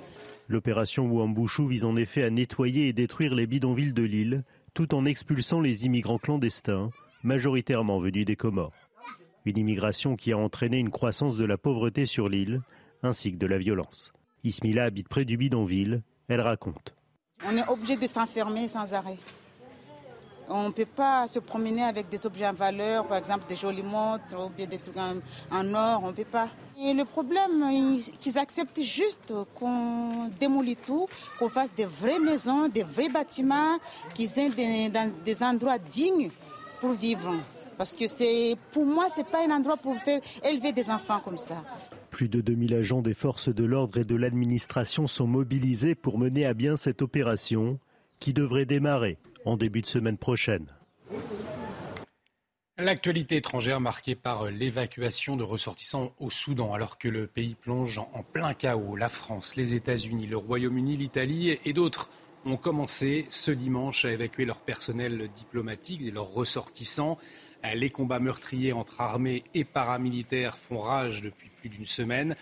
L'opération 0.48 1.06
Ouambouchou 1.06 1.66
vise 1.66 1.84
en 1.84 1.96
effet 1.96 2.22
à 2.22 2.30
nettoyer 2.30 2.88
et 2.88 2.92
détruire 2.92 3.34
les 3.34 3.46
bidonvilles 3.46 3.94
de 3.94 4.02
l'île, 4.02 4.44
tout 4.74 4.94
en 4.94 5.06
expulsant 5.06 5.60
les 5.60 5.86
immigrants 5.86 6.18
clandestins, 6.18 6.90
majoritairement 7.22 7.98
venus 7.98 8.26
des 8.26 8.36
Comores. 8.36 8.72
Une 9.46 9.56
immigration 9.56 10.16
qui 10.16 10.32
a 10.32 10.38
entraîné 10.38 10.78
une 10.78 10.90
croissance 10.90 11.36
de 11.36 11.44
la 11.44 11.56
pauvreté 11.56 12.04
sur 12.04 12.28
l'île 12.28 12.60
ainsi 13.02 13.32
que 13.32 13.38
de 13.38 13.46
la 13.46 13.58
violence. 13.58 14.12
Ismila 14.44 14.84
habite 14.84 15.08
près 15.08 15.24
du 15.24 15.36
bidonville. 15.36 16.02
Elle 16.28 16.40
raconte. 16.40 16.94
On 17.44 17.56
est 17.56 17.66
obligé 17.68 17.96
de 17.96 18.06
s'enfermer 18.06 18.68
sans 18.68 18.92
arrêt. 18.92 19.18
On 20.52 20.64
ne 20.64 20.70
peut 20.70 20.84
pas 20.84 21.28
se 21.28 21.38
promener 21.38 21.84
avec 21.84 22.08
des 22.08 22.26
objets 22.26 22.48
en 22.48 22.52
valeur, 22.52 23.06
par 23.06 23.18
exemple 23.18 23.44
des 23.48 23.54
jolies 23.54 23.84
montres 23.84 24.36
ou 24.36 24.48
bien 24.48 24.66
des 24.66 24.78
trucs 24.78 24.96
en, 24.96 25.74
or, 25.74 26.00
on 26.02 26.08
ne 26.08 26.12
peut 26.12 26.24
pas. 26.24 26.48
Et 26.76 26.92
le 26.92 27.04
problème, 27.04 28.00
qu'ils 28.18 28.36
acceptent 28.36 28.80
juste 28.80 29.32
qu'on 29.54 30.28
démolit 30.40 30.74
tout, 30.74 31.06
qu'on 31.38 31.48
fasse 31.48 31.72
des 31.72 31.84
vraies 31.84 32.18
maisons, 32.18 32.68
des 32.68 32.82
vrais 32.82 33.08
bâtiments, 33.08 33.78
qu'ils 34.12 34.36
aient 34.40 34.88
des, 35.24 35.42
endroits 35.42 35.78
dignes 35.78 36.30
pour 36.80 36.92
vivre. 36.92 37.32
Parce 37.78 37.92
que 37.92 38.54
pour 38.72 38.84
moi, 38.84 39.08
ce 39.08 39.18
n'est 39.18 39.24
pas 39.24 39.46
un 39.46 39.52
endroit 39.52 39.76
pour 39.76 39.96
faire 39.98 40.20
élever 40.42 40.72
des 40.72 40.90
enfants 40.90 41.20
comme 41.20 41.38
ça. 41.38 41.62
Plus 42.20 42.28
de 42.28 42.42
2000 42.42 42.74
agents 42.74 43.00
des 43.00 43.14
forces 43.14 43.48
de 43.48 43.64
l'ordre 43.64 43.96
et 43.96 44.04
de 44.04 44.14
l'administration 44.14 45.06
sont 45.06 45.26
mobilisés 45.26 45.94
pour 45.94 46.18
mener 46.18 46.44
à 46.44 46.52
bien 46.52 46.76
cette 46.76 47.00
opération 47.00 47.78
qui 48.18 48.34
devrait 48.34 48.66
démarrer 48.66 49.16
en 49.46 49.56
début 49.56 49.80
de 49.80 49.86
semaine 49.86 50.18
prochaine. 50.18 50.66
L'actualité 52.76 53.36
étrangère 53.36 53.80
marquée 53.80 54.16
par 54.16 54.50
l'évacuation 54.50 55.38
de 55.38 55.44
ressortissants 55.44 56.12
au 56.18 56.28
Soudan 56.28 56.74
alors 56.74 56.98
que 56.98 57.08
le 57.08 57.26
pays 57.26 57.54
plonge 57.54 57.96
en 57.96 58.22
plein 58.22 58.52
chaos. 58.52 58.96
La 58.96 59.08
France, 59.08 59.56
les 59.56 59.74
États-Unis, 59.74 60.26
le 60.26 60.36
Royaume-Uni, 60.36 60.98
l'Italie 60.98 61.58
et 61.64 61.72
d'autres 61.72 62.10
ont 62.44 62.58
commencé 62.58 63.24
ce 63.30 63.50
dimanche 63.50 64.04
à 64.04 64.12
évacuer 64.12 64.44
leur 64.44 64.60
personnel 64.60 65.30
diplomatique 65.34 66.02
et 66.02 66.10
leurs 66.10 66.30
ressortissants. 66.30 67.16
Les 67.74 67.90
combats 67.90 68.20
meurtriers 68.20 68.72
entre 68.72 69.00
armées 69.00 69.44
et 69.54 69.64
paramilitaires 69.64 70.56
font 70.56 70.80
rage 70.80 71.22
depuis 71.22 71.50
plus 71.50 71.68
d'une 71.68 71.86
semaine. 71.86 72.34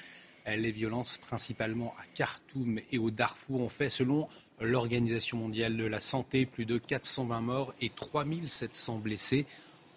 Les 0.47 0.71
violences, 0.73 1.19
principalement 1.19 1.95
à 1.99 2.05
Khartoum 2.15 2.81
et 2.91 2.99
au 2.99 3.11
Darfour, 3.11 3.61
ont 3.61 3.69
fait, 3.69 3.91
selon 3.91 4.29
l'Organisation 4.61 5.39
mondiale 5.39 5.77
de 5.77 5.85
la 5.85 6.01
santé, 6.01 6.47
plus 6.47 6.65
de 6.65 6.79
420 6.79 7.41
morts 7.41 7.75
et 7.81 7.91
3700 7.91 8.99
blessés. 8.99 9.47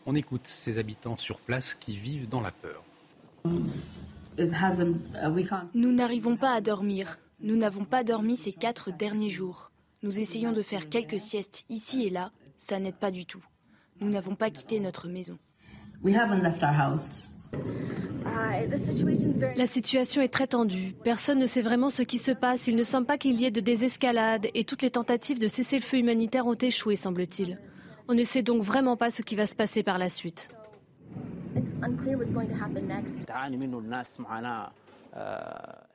On 0.06 0.16
écoute 0.16 0.48
ces 0.48 0.78
habitants 0.78 1.18
sur 1.18 1.40
place 1.40 1.76
qui 1.76 1.98
vivent 1.98 2.28
dans 2.28 2.42
la 2.42 2.52
peur. 2.52 2.84
Nous 5.74 5.92
n'arrivons 5.92 6.38
pas 6.38 6.54
à 6.54 6.62
dormir. 6.62 7.20
Nous 7.40 7.56
n'avons 7.56 7.86
pas 7.86 8.04
dormi 8.04 8.38
ces 8.38 8.54
quatre 8.54 8.92
derniers 8.92 9.30
jours. 9.30 9.72
Nous 10.04 10.20
essayons 10.20 10.52
de 10.52 10.62
faire 10.62 10.90
quelques 10.90 11.20
siestes 11.20 11.66
ici 11.70 12.06
et 12.06 12.10
là. 12.10 12.32
Ça 12.58 12.80
n'aide 12.80 12.96
pas 12.96 13.12
du 13.12 13.26
tout. 13.26 13.44
Nous 14.02 14.10
n'avons 14.10 14.36
pas 14.36 14.50
quitté 14.50 14.80
notre 14.80 15.08
maison. 15.08 15.38
La 19.56 19.68
situation 19.68 20.22
est 20.22 20.34
très 20.34 20.48
tendue. 20.48 20.96
Personne 21.04 21.38
ne 21.38 21.46
sait 21.46 21.62
vraiment 21.62 21.92
ce 21.92 22.02
qui 22.02 22.18
se 22.18 22.32
passe. 22.32 22.68
Il 22.68 22.76
ne 22.76 22.84
semble 22.84 23.06
pas 23.06 23.20
qu'il 23.20 23.40
y 23.40 23.46
ait 23.46 23.52
de 23.52 23.62
désescalade 23.62 24.48
et 24.56 24.64
toutes 24.64 24.82
les 24.82 24.90
tentatives 24.90 25.38
de 25.38 25.48
cesser 25.48 25.78
le 25.78 25.84
feu 25.84 25.98
humanitaire 25.98 26.48
ont 26.48 26.56
échoué, 26.56 26.96
semble-t-il. 26.96 27.60
On 28.08 28.16
ne 28.16 28.24
sait 28.24 28.42
donc 28.42 28.64
vraiment 28.64 28.98
pas 28.98 29.12
ce 29.12 29.22
qui 29.22 29.36
va 29.36 29.46
se 29.46 29.56
passer 29.56 29.84
par 29.84 30.00
la 30.00 30.10
suite. 30.10 30.50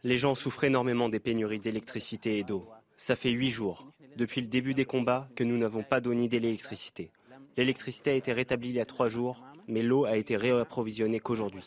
Les 0.04 0.16
gens 0.16 0.34
souffrent 0.34 0.64
énormément 0.64 1.08
des 1.08 1.20
pénuries 1.20 1.60
d'électricité 1.60 2.38
et 2.38 2.44
d'eau. 2.44 2.68
Ça 2.96 3.16
fait 3.16 3.30
huit 3.30 3.50
jours, 3.50 3.88
depuis 4.16 4.40
le 4.40 4.46
début 4.46 4.74
des 4.74 4.84
combats, 4.84 5.28
que 5.34 5.42
nous 5.42 5.58
n'avons 5.58 5.82
pas 5.82 6.00
d'eau 6.00 6.14
ni 6.14 6.28
d'électricité. 6.28 7.10
L'électricité 7.56 8.10
a 8.10 8.14
été 8.14 8.32
rétablie 8.32 8.68
il 8.68 8.74
y 8.74 8.80
a 8.80 8.84
trois 8.84 9.08
jours, 9.08 9.42
mais 9.66 9.82
l'eau 9.82 10.04
a 10.04 10.16
été 10.16 10.36
réapprovisionnée 10.36 11.20
qu'aujourd'hui. 11.20 11.62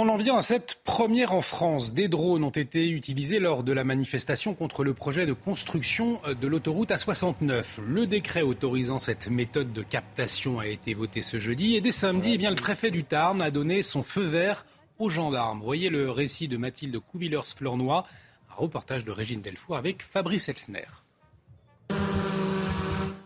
On 0.00 0.08
en 0.08 0.16
vient 0.16 0.36
à 0.36 0.40
cette 0.40 0.80
première 0.84 1.34
en 1.34 1.42
France. 1.42 1.92
Des 1.92 2.06
drones 2.06 2.44
ont 2.44 2.50
été 2.50 2.88
utilisés 2.88 3.40
lors 3.40 3.64
de 3.64 3.72
la 3.72 3.82
manifestation 3.82 4.54
contre 4.54 4.84
le 4.84 4.94
projet 4.94 5.26
de 5.26 5.32
construction 5.32 6.20
de 6.40 6.46
l'autoroute 6.46 6.90
A69. 6.90 7.80
Le 7.84 8.06
décret 8.06 8.42
autorisant 8.42 9.00
cette 9.00 9.26
méthode 9.26 9.72
de 9.72 9.82
captation 9.82 10.60
a 10.60 10.68
été 10.68 10.94
voté 10.94 11.22
ce 11.22 11.40
jeudi 11.40 11.74
et 11.74 11.80
dès 11.80 11.90
samedi, 11.90 12.34
eh 12.34 12.38
bien, 12.38 12.50
le 12.50 12.56
préfet 12.56 12.92
du 12.92 13.02
Tarn 13.02 13.42
a 13.42 13.50
donné 13.50 13.82
son 13.82 14.04
feu 14.04 14.22
vert 14.22 14.66
aux 15.00 15.08
gendarmes. 15.08 15.62
Voyez 15.62 15.88
le 15.88 16.12
récit 16.12 16.46
de 16.46 16.56
Mathilde 16.56 17.00
Couvillers-Fleurnoy, 17.00 18.04
un 18.50 18.54
reportage 18.54 19.04
de 19.04 19.10
Régine 19.10 19.42
Delfour 19.42 19.76
avec 19.76 20.02
Fabrice 20.02 20.48
Elsner. 20.48 20.86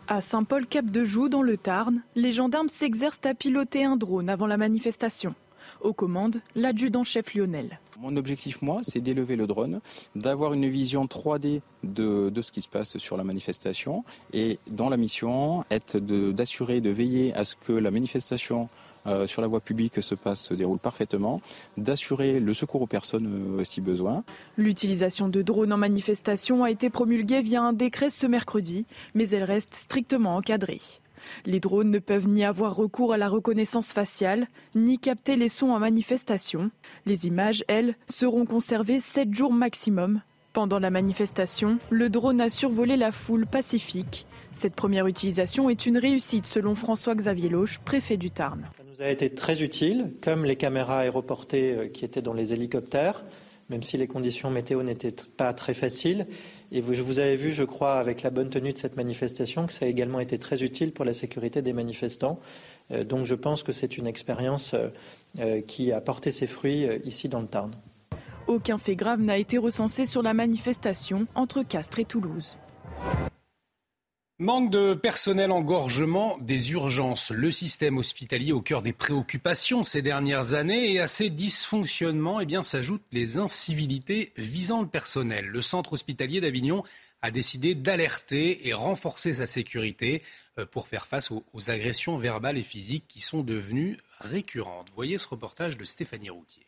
À 0.08 0.20
Saint-Paul-Cap-de-Joux, 0.20 1.28
dans 1.28 1.42
le 1.42 1.56
Tarn, 1.56 2.02
les 2.16 2.32
gendarmes 2.32 2.68
s'exercent 2.68 3.24
à 3.24 3.34
piloter 3.34 3.84
un 3.84 3.96
drone 3.96 4.28
avant 4.28 4.46
la 4.46 4.56
manifestation. 4.56 5.34
Aux 5.80 5.92
commandes, 5.92 6.40
l'adjudant-chef 6.56 7.34
Lionel. 7.34 7.78
Mon 8.00 8.16
objectif, 8.16 8.62
moi, 8.62 8.80
c'est 8.82 9.00
d'élever 9.00 9.36
le 9.36 9.46
drone, 9.46 9.80
d'avoir 10.16 10.54
une 10.54 10.68
vision 10.68 11.06
3D 11.06 11.60
de, 11.84 12.30
de, 12.30 12.42
ce 12.42 12.50
qui 12.50 12.62
se 12.62 12.68
passe 12.68 12.98
sur 12.98 13.16
la 13.16 13.22
manifestation 13.22 14.02
et 14.32 14.58
dans 14.72 14.88
la 14.88 14.96
mission, 14.96 15.64
être 15.70 15.98
d'assurer, 15.98 16.80
de, 16.80 16.90
veiller 16.90 17.32
à 17.34 17.44
ce 17.44 17.54
que 17.54 17.72
la 17.72 17.92
manifestation 17.92 18.68
euh, 19.06 19.26
sur 19.26 19.42
la 19.42 19.48
voie 19.48 19.60
publique 19.60 20.02
se 20.02 20.14
passe, 20.14 20.46
se 20.46 20.54
déroule 20.54 20.78
parfaitement, 20.78 21.40
d'assurer 21.76 22.40
le 22.40 22.54
secours 22.54 22.82
aux 22.82 22.86
personnes 22.86 23.58
euh, 23.60 23.64
si 23.64 23.80
besoin. 23.80 24.24
L'utilisation 24.56 25.28
de 25.28 25.42
drones 25.42 25.72
en 25.72 25.78
manifestation 25.78 26.64
a 26.64 26.70
été 26.70 26.90
promulguée 26.90 27.42
via 27.42 27.62
un 27.62 27.72
décret 27.72 28.10
ce 28.10 28.26
mercredi, 28.26 28.84
mais 29.14 29.28
elle 29.30 29.44
reste 29.44 29.74
strictement 29.74 30.36
encadrée. 30.36 30.80
Les 31.46 31.60
drones 31.60 31.90
ne 31.90 31.98
peuvent 31.98 32.28
ni 32.28 32.44
avoir 32.44 32.74
recours 32.74 33.12
à 33.12 33.16
la 33.16 33.28
reconnaissance 33.28 33.92
faciale, 33.92 34.48
ni 34.74 34.98
capter 34.98 35.36
les 35.36 35.48
sons 35.48 35.70
en 35.70 35.78
manifestation. 35.78 36.70
Les 37.06 37.26
images, 37.26 37.64
elles, 37.68 37.96
seront 38.08 38.44
conservées 38.44 39.00
7 39.00 39.34
jours 39.34 39.52
maximum. 39.52 40.22
Pendant 40.52 40.78
la 40.78 40.90
manifestation, 40.90 41.78
le 41.90 42.10
drone 42.10 42.40
a 42.40 42.50
survolé 42.50 42.96
la 42.96 43.10
foule 43.10 43.46
pacifique. 43.46 44.26
Cette 44.50 44.74
première 44.74 45.06
utilisation 45.06 45.70
est 45.70 45.86
une 45.86 45.96
réussite 45.96 46.46
selon 46.46 46.74
François-Xavier 46.74 47.48
Loche, 47.48 47.78
préfet 47.78 48.18
du 48.18 48.30
Tarn. 48.30 48.68
Nous 49.02 49.08
a 49.08 49.10
été 49.10 49.30
très 49.30 49.64
utile, 49.64 50.12
comme 50.20 50.44
les 50.44 50.54
caméras 50.54 51.00
aéroportées 51.00 51.90
qui 51.92 52.04
étaient 52.04 52.22
dans 52.22 52.34
les 52.34 52.52
hélicoptères, 52.52 53.24
même 53.68 53.82
si 53.82 53.96
les 53.96 54.06
conditions 54.06 54.48
météo 54.48 54.84
n'étaient 54.84 55.16
pas 55.36 55.52
très 55.54 55.74
faciles. 55.74 56.28
Et 56.70 56.80
vous, 56.80 56.94
vous 57.02 57.18
avez 57.18 57.34
vu, 57.34 57.50
je 57.50 57.64
crois, 57.64 57.94
avec 57.94 58.22
la 58.22 58.30
bonne 58.30 58.48
tenue 58.48 58.72
de 58.72 58.78
cette 58.78 58.96
manifestation, 58.96 59.66
que 59.66 59.72
ça 59.72 59.86
a 59.86 59.88
également 59.88 60.20
été 60.20 60.38
très 60.38 60.62
utile 60.62 60.92
pour 60.92 61.04
la 61.04 61.14
sécurité 61.14 61.62
des 61.62 61.72
manifestants. 61.72 62.38
Donc 62.90 63.24
je 63.24 63.34
pense 63.34 63.64
que 63.64 63.72
c'est 63.72 63.98
une 63.98 64.06
expérience 64.06 64.76
qui 65.66 65.90
a 65.90 66.00
porté 66.00 66.30
ses 66.30 66.46
fruits 66.46 66.86
ici 67.04 67.28
dans 67.28 67.40
le 67.40 67.48
Tarn. 67.48 67.72
Aucun 68.46 68.78
fait 68.78 68.94
grave 68.94 69.20
n'a 69.20 69.36
été 69.36 69.58
recensé 69.58 70.06
sur 70.06 70.22
la 70.22 70.32
manifestation 70.32 71.26
entre 71.34 71.64
Castres 71.64 71.98
et 71.98 72.04
Toulouse. 72.04 72.56
Manque 74.42 74.72
de 74.72 74.94
personnel, 74.94 75.52
engorgement 75.52 76.36
des 76.38 76.72
urgences. 76.72 77.30
Le 77.30 77.52
système 77.52 77.98
hospitalier 77.98 78.50
au 78.50 78.60
cœur 78.60 78.82
des 78.82 78.92
préoccupations 78.92 79.84
ces 79.84 80.02
dernières 80.02 80.54
années 80.54 80.92
et 80.92 80.98
à 80.98 81.06
ces 81.06 81.30
dysfonctionnements 81.30 82.40
eh 82.40 82.44
bien, 82.44 82.64
s'ajoutent 82.64 83.06
les 83.12 83.38
incivilités 83.38 84.32
visant 84.36 84.80
le 84.80 84.88
personnel. 84.88 85.46
Le 85.46 85.60
centre 85.60 85.92
hospitalier 85.92 86.40
d'Avignon 86.40 86.82
a 87.22 87.30
décidé 87.30 87.76
d'alerter 87.76 88.66
et 88.66 88.72
renforcer 88.72 89.34
sa 89.34 89.46
sécurité 89.46 90.22
pour 90.72 90.88
faire 90.88 91.06
face 91.06 91.30
aux 91.30 91.70
agressions 91.70 92.16
verbales 92.16 92.58
et 92.58 92.64
physiques 92.64 93.06
qui 93.06 93.20
sont 93.20 93.44
devenues 93.44 93.96
récurrentes. 94.18 94.88
Voyez 94.96 95.18
ce 95.18 95.28
reportage 95.28 95.78
de 95.78 95.84
Stéphanie 95.84 96.30
Routier. 96.30 96.66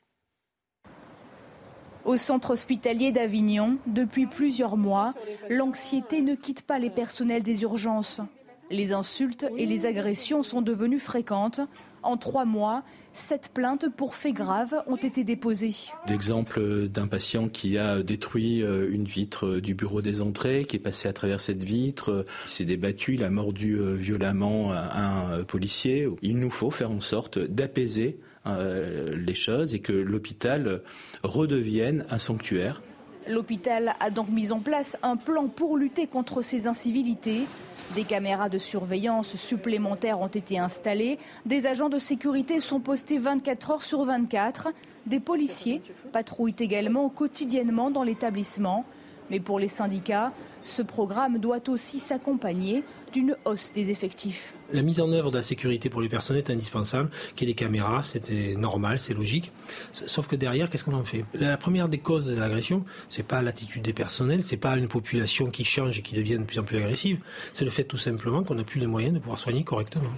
Au 2.04 2.18
centre 2.18 2.50
hospitalier 2.50 3.12
d'Avignon, 3.12 3.78
depuis 3.86 4.26
plusieurs 4.26 4.76
mois, 4.76 5.14
l'anxiété 5.48 6.20
ne 6.20 6.34
quitte 6.34 6.62
pas 6.62 6.78
les 6.78 6.90
personnels 6.90 7.42
des 7.42 7.62
urgences. 7.62 8.20
Les 8.70 8.92
insultes 8.92 9.46
et 9.56 9.66
les 9.66 9.86
agressions 9.86 10.42
sont 10.42 10.62
devenues 10.62 11.00
fréquentes. 11.00 11.60
En 12.02 12.18
trois 12.18 12.44
mois, 12.44 12.82
sept 13.14 13.50
plaintes 13.54 13.88
pour 13.88 14.14
faits 14.14 14.34
graves 14.34 14.82
ont 14.86 14.96
été 14.96 15.24
déposées. 15.24 15.74
L'exemple 16.06 16.88
d'un 16.88 17.06
patient 17.06 17.48
qui 17.48 17.78
a 17.78 18.02
détruit 18.02 18.60
une 18.60 19.04
vitre 19.04 19.56
du 19.56 19.74
bureau 19.74 20.02
des 20.02 20.20
entrées, 20.20 20.66
qui 20.66 20.76
est 20.76 20.80
passé 20.80 21.08
à 21.08 21.14
travers 21.14 21.40
cette 21.40 21.62
vitre, 21.62 22.26
il 22.44 22.50
s'est 22.50 22.64
débattu, 22.66 23.14
il 23.14 23.24
a 23.24 23.30
mordu 23.30 23.78
violemment 23.96 24.72
un 24.72 25.42
policier. 25.44 26.08
Il 26.20 26.38
nous 26.38 26.50
faut 26.50 26.70
faire 26.70 26.90
en 26.90 27.00
sorte 27.00 27.38
d'apaiser 27.38 28.18
les 28.46 29.34
choses 29.34 29.74
et 29.74 29.80
que 29.80 29.92
l'hôpital 29.92 30.82
redevienne 31.22 32.04
un 32.10 32.18
sanctuaire. 32.18 32.82
L'hôpital 33.26 33.94
a 34.00 34.10
donc 34.10 34.28
mis 34.28 34.52
en 34.52 34.60
place 34.60 34.98
un 35.02 35.16
plan 35.16 35.48
pour 35.48 35.78
lutter 35.78 36.06
contre 36.06 36.42
ces 36.42 36.66
incivilités. 36.66 37.44
Des 37.94 38.04
caméras 38.04 38.48
de 38.48 38.58
surveillance 38.58 39.36
supplémentaires 39.36 40.20
ont 40.20 40.28
été 40.28 40.58
installées. 40.58 41.18
Des 41.46 41.66
agents 41.66 41.88
de 41.88 41.98
sécurité 41.98 42.60
sont 42.60 42.80
postés 42.80 43.18
24 43.18 43.70
heures 43.70 43.82
sur 43.82 44.04
24. 44.04 44.68
Des 45.06 45.20
policiers 45.20 45.80
patrouillent 46.12 46.56
également 46.58 47.08
quotidiennement 47.08 47.90
dans 47.90 48.02
l'établissement. 48.02 48.84
Mais 49.30 49.40
pour 49.40 49.58
les 49.58 49.68
syndicats, 49.68 50.32
ce 50.64 50.82
programme 50.82 51.38
doit 51.38 51.68
aussi 51.68 51.98
s'accompagner 51.98 52.82
d'une 53.12 53.36
hausse 53.44 53.72
des 53.72 53.90
effectifs. 53.90 54.54
La 54.72 54.82
mise 54.82 55.00
en 55.00 55.12
œuvre 55.12 55.30
de 55.30 55.36
la 55.36 55.42
sécurité 55.42 55.88
pour 55.90 56.00
les 56.00 56.08
personnes 56.08 56.36
est 56.36 56.50
indispensable. 56.50 57.10
Qu'il 57.36 57.46
y 57.46 57.50
ait 57.50 57.54
des 57.54 57.58
caméras, 57.58 58.02
c'était 58.02 58.56
normal, 58.56 58.98
c'est 58.98 59.14
logique. 59.14 59.52
Sauf 59.92 60.26
que 60.26 60.34
derrière, 60.34 60.68
qu'est-ce 60.68 60.84
qu'on 60.84 60.94
en 60.94 61.04
fait? 61.04 61.24
La 61.34 61.56
première 61.56 61.88
des 61.88 61.98
causes 61.98 62.26
de 62.26 62.34
l'agression, 62.34 62.84
c'est 63.08 63.22
pas 63.22 63.42
l'attitude 63.42 63.82
des 63.82 63.92
personnels, 63.92 64.42
c'est 64.42 64.56
pas 64.56 64.76
une 64.76 64.88
population 64.88 65.46
qui 65.46 65.64
change 65.64 65.98
et 65.98 66.02
qui 66.02 66.14
devient 66.14 66.38
de 66.38 66.44
plus 66.44 66.58
en 66.58 66.64
plus 66.64 66.78
agressive. 66.78 67.22
C'est 67.52 67.64
le 67.64 67.70
fait 67.70 67.84
tout 67.84 67.98
simplement 67.98 68.42
qu'on 68.42 68.54
n'a 68.54 68.64
plus 68.64 68.80
les 68.80 68.86
moyens 68.86 69.14
de 69.14 69.18
pouvoir 69.18 69.38
soigner 69.38 69.62
correctement. 69.62 70.10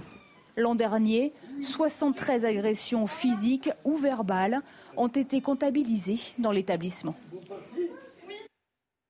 L'an 0.55 0.73
dernier, 0.73 1.33
73 1.61 2.43
agressions 2.43 3.05
physiques 3.05 3.69
ou 3.83 3.95
verbales 3.95 4.61
ont 4.95 5.07
été 5.07 5.39
comptabilisées 5.39 6.33
dans 6.39 6.51
l'établissement. 6.51 7.15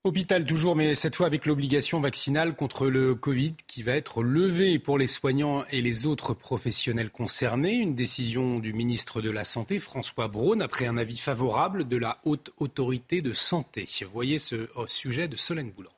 Hôpital 0.07 0.45
toujours, 0.45 0.77
mais 0.77 0.95
cette 0.95 1.17
fois 1.17 1.25
avec 1.25 1.45
l'obligation 1.45 1.99
vaccinale 1.99 2.55
contre 2.55 2.87
le 2.87 3.13
Covid 3.13 3.51
qui 3.67 3.83
va 3.83 3.91
être 3.91 4.23
levée 4.23 4.79
pour 4.79 4.97
les 4.97 5.05
soignants 5.05 5.65
et 5.69 5.81
les 5.81 6.05
autres 6.05 6.33
professionnels 6.33 7.09
concernés. 7.09 7.73
Une 7.73 7.93
décision 7.93 8.59
du 8.59 8.71
ministre 8.71 9.21
de 9.21 9.29
la 9.29 9.43
Santé, 9.43 9.79
François 9.79 10.29
Braun, 10.29 10.61
après 10.61 10.87
un 10.87 10.97
avis 10.97 11.17
favorable 11.17 11.89
de 11.89 11.97
la 11.97 12.19
Haute 12.23 12.53
Autorité 12.57 13.21
de 13.21 13.33
Santé. 13.33 13.85
Voyez 14.13 14.39
ce 14.39 14.69
sujet 14.85 15.27
de 15.27 15.35
Solène 15.35 15.71
Boulan. 15.71 15.91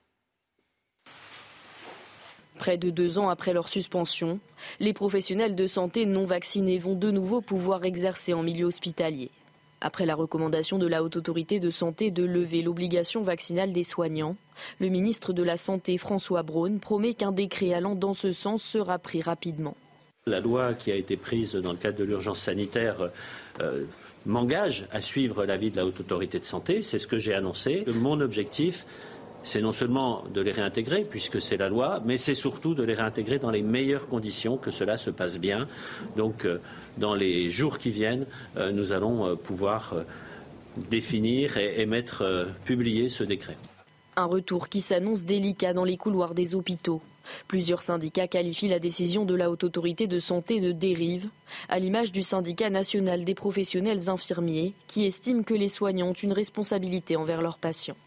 Près 2.58 2.80
de 2.80 2.90
deux 2.90 3.20
ans 3.20 3.30
après 3.30 3.54
leur 3.54 3.68
suspension, 3.68 4.40
les 4.80 4.94
professionnels 4.94 5.56
de 5.56 5.68
santé 5.68 6.08
non 6.08 6.26
vaccinés 6.26 6.80
vont 6.80 6.96
de 6.96 7.12
nouveau 7.12 7.42
pouvoir 7.42 7.86
exercer 7.86 8.34
en 8.34 8.42
milieu 8.42 8.66
hospitalier. 8.66 9.30
Après 9.82 10.06
la 10.06 10.16
recommandation 10.16 10.78
de 10.78 10.88
la 10.88 11.04
Haute 11.04 11.16
Autorité 11.16 11.60
de 11.60 11.70
Santé 11.70 12.12
de 12.12 12.24
lever 12.24 12.62
l'obligation 12.62 13.24
vaccinale 13.24 13.72
des 13.72 13.86
soignants, 13.86 14.36
le 14.80 14.90
ministre 14.90 15.32
de 15.32 15.42
la 15.44 15.56
Santé 15.56 15.98
François 15.98 16.44
Braun 16.44 16.80
promet 16.80 17.14
qu'un 17.14 17.32
décret 17.32 17.74
allant 17.74 17.96
dans 17.96 18.14
ce 18.14 18.34
sens 18.34 18.62
sera 18.62 19.00
pris 19.00 19.22
rapidement. 19.22 19.76
La 20.28 20.42
loi 20.42 20.74
qui 20.74 20.92
a 20.92 20.96
été 20.96 21.16
prise 21.16 21.54
dans 21.54 21.72
le 21.72 21.78
cadre 21.78 21.98
de 21.98 22.04
l'urgence 22.04 22.42
sanitaire 22.42 23.10
euh, 23.62 23.86
m'engage 24.26 24.86
à 24.92 25.00
suivre 25.00 25.46
l'avis 25.46 25.72
de 25.72 25.78
la 25.78 25.86
Haute 25.86 26.02
Autorité 26.02 26.40
de 26.40 26.46
Santé, 26.46 26.82
c'est 26.82 27.00
ce 27.00 27.08
que 27.08 27.18
j'ai 27.18 27.34
annoncé. 27.34 27.86
Mon 27.88 28.20
objectif, 28.20 28.86
c'est 29.44 29.62
non 29.62 29.72
seulement 29.72 30.24
de 30.34 30.42
les 30.42 30.52
réintégrer, 30.52 31.06
puisque 31.10 31.42
c'est 31.42 31.58
la 31.58 31.70
loi, 31.70 32.02
mais 32.06 32.18
c'est 32.18 32.36
surtout 32.36 32.76
de 32.76 32.84
les 32.84 32.94
réintégrer 32.94 33.40
dans 33.40 33.52
les 33.52 33.62
meilleures 33.62 34.08
conditions, 34.08 34.58
que 34.58 34.72
cela 34.72 34.98
se 34.98 35.10
passe 35.10 35.40
bien. 35.40 35.68
Donc, 36.18 36.46
euh, 36.46 36.60
dans 36.98 37.16
les 37.16 37.50
jours 37.50 37.78
qui 37.78 37.90
viennent, 37.90 38.26
euh, 38.58 38.72
nous 38.72 38.92
allons 38.92 39.26
euh, 39.26 39.36
pouvoir 39.36 39.96
définir 40.90 41.58
et, 41.58 41.86
mettre, 41.86 42.48
publier 42.64 43.10
ce 43.10 43.24
décret. 43.24 43.58
Un 44.16 44.26
retour 44.26 44.70
qui 44.70 44.82
s'annonce 44.82 45.26
délicat 45.26 45.74
dans 45.74 45.84
les 45.84 45.98
couloirs 45.98 46.34
des 46.34 46.56
hôpitaux. 46.56 47.02
Plusieurs 47.48 47.82
syndicats 47.82 48.28
qualifient 48.28 48.68
la 48.68 48.80
décision 48.80 49.26
de 49.26 49.36
la 49.36 49.50
Haute 49.50 49.64
Autorité 49.64 50.08
de 50.08 50.20
Santé 50.20 50.60
de 50.60 50.72
dérive, 50.72 51.30
à 51.70 51.80
l'image 51.80 52.12
du 52.12 52.24
syndicat 52.24 52.70
national 52.70 53.24
des 53.24 53.36
professionnels 53.36 54.10
infirmiers, 54.10 54.74
qui 54.88 55.06
estime 55.06 55.44
que 55.44 55.54
les 55.54 55.68
soignants 55.68 56.10
ont 56.10 56.14
une 56.14 56.34
responsabilité 56.34 57.16
envers 57.16 57.42
leurs 57.42 57.58
patients. 57.58 57.98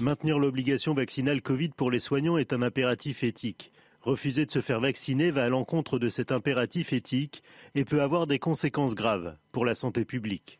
Maintenir 0.00 0.38
l'obligation 0.38 0.94
vaccinale 0.94 1.42
Covid 1.42 1.70
pour 1.76 1.90
les 1.90 1.98
soignants 1.98 2.38
est 2.38 2.54
un 2.54 2.62
impératif 2.62 3.22
éthique. 3.22 3.70
Refuser 4.00 4.46
de 4.46 4.50
se 4.50 4.62
faire 4.62 4.80
vacciner 4.80 5.30
va 5.30 5.44
à 5.44 5.48
l'encontre 5.50 5.98
de 5.98 6.08
cet 6.08 6.32
impératif 6.32 6.94
éthique 6.94 7.42
et 7.74 7.84
peut 7.84 8.00
avoir 8.00 8.26
des 8.26 8.38
conséquences 8.38 8.94
graves 8.94 9.36
pour 9.52 9.66
la 9.66 9.74
santé 9.74 10.06
publique. 10.06 10.58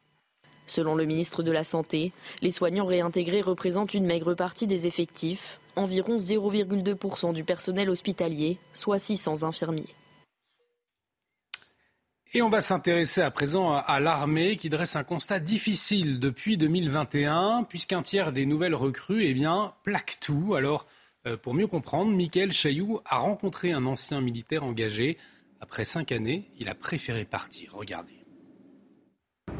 Selon 0.66 0.94
le 0.94 1.06
ministre 1.06 1.42
de 1.42 1.52
la 1.52 1.64
Santé, 1.64 2.12
les 2.42 2.50
soignants 2.50 2.84
réintégrés 2.84 3.40
représentent 3.40 3.94
une 3.94 4.04
maigre 4.04 4.34
partie 4.34 4.66
des 4.66 4.86
effectifs, 4.86 5.58
environ 5.74 6.18
0,2% 6.18 7.32
du 7.32 7.42
personnel 7.42 7.88
hospitalier, 7.88 8.58
soit 8.74 8.98
600 8.98 9.44
infirmiers. 9.44 9.94
Et 12.32 12.42
on 12.42 12.48
va 12.48 12.60
s'intéresser 12.60 13.22
à 13.22 13.30
présent 13.32 13.72
à 13.72 13.98
l'armée 13.98 14.56
qui 14.56 14.68
dresse 14.68 14.94
un 14.94 15.02
constat 15.02 15.40
difficile 15.40 16.20
depuis 16.20 16.56
2021, 16.56 17.64
puisqu'un 17.68 18.02
tiers 18.02 18.32
des 18.32 18.46
nouvelles 18.46 18.76
recrues 18.76 19.24
eh 19.24 19.34
bien, 19.34 19.74
plaquent 19.82 20.18
tout. 20.20 20.54
Alors, 20.54 20.86
euh, 21.26 21.36
pour 21.36 21.54
mieux 21.54 21.66
comprendre, 21.66 22.14
Michael 22.14 22.52
Chailloux 22.52 23.00
a 23.04 23.18
rencontré 23.18 23.72
un 23.72 23.84
ancien 23.84 24.20
militaire 24.20 24.62
engagé. 24.62 25.18
Après 25.60 25.84
cinq 25.84 26.12
années, 26.12 26.48
il 26.60 26.68
a 26.68 26.76
préféré 26.76 27.24
partir. 27.24 27.74
Regardez. 27.74 28.19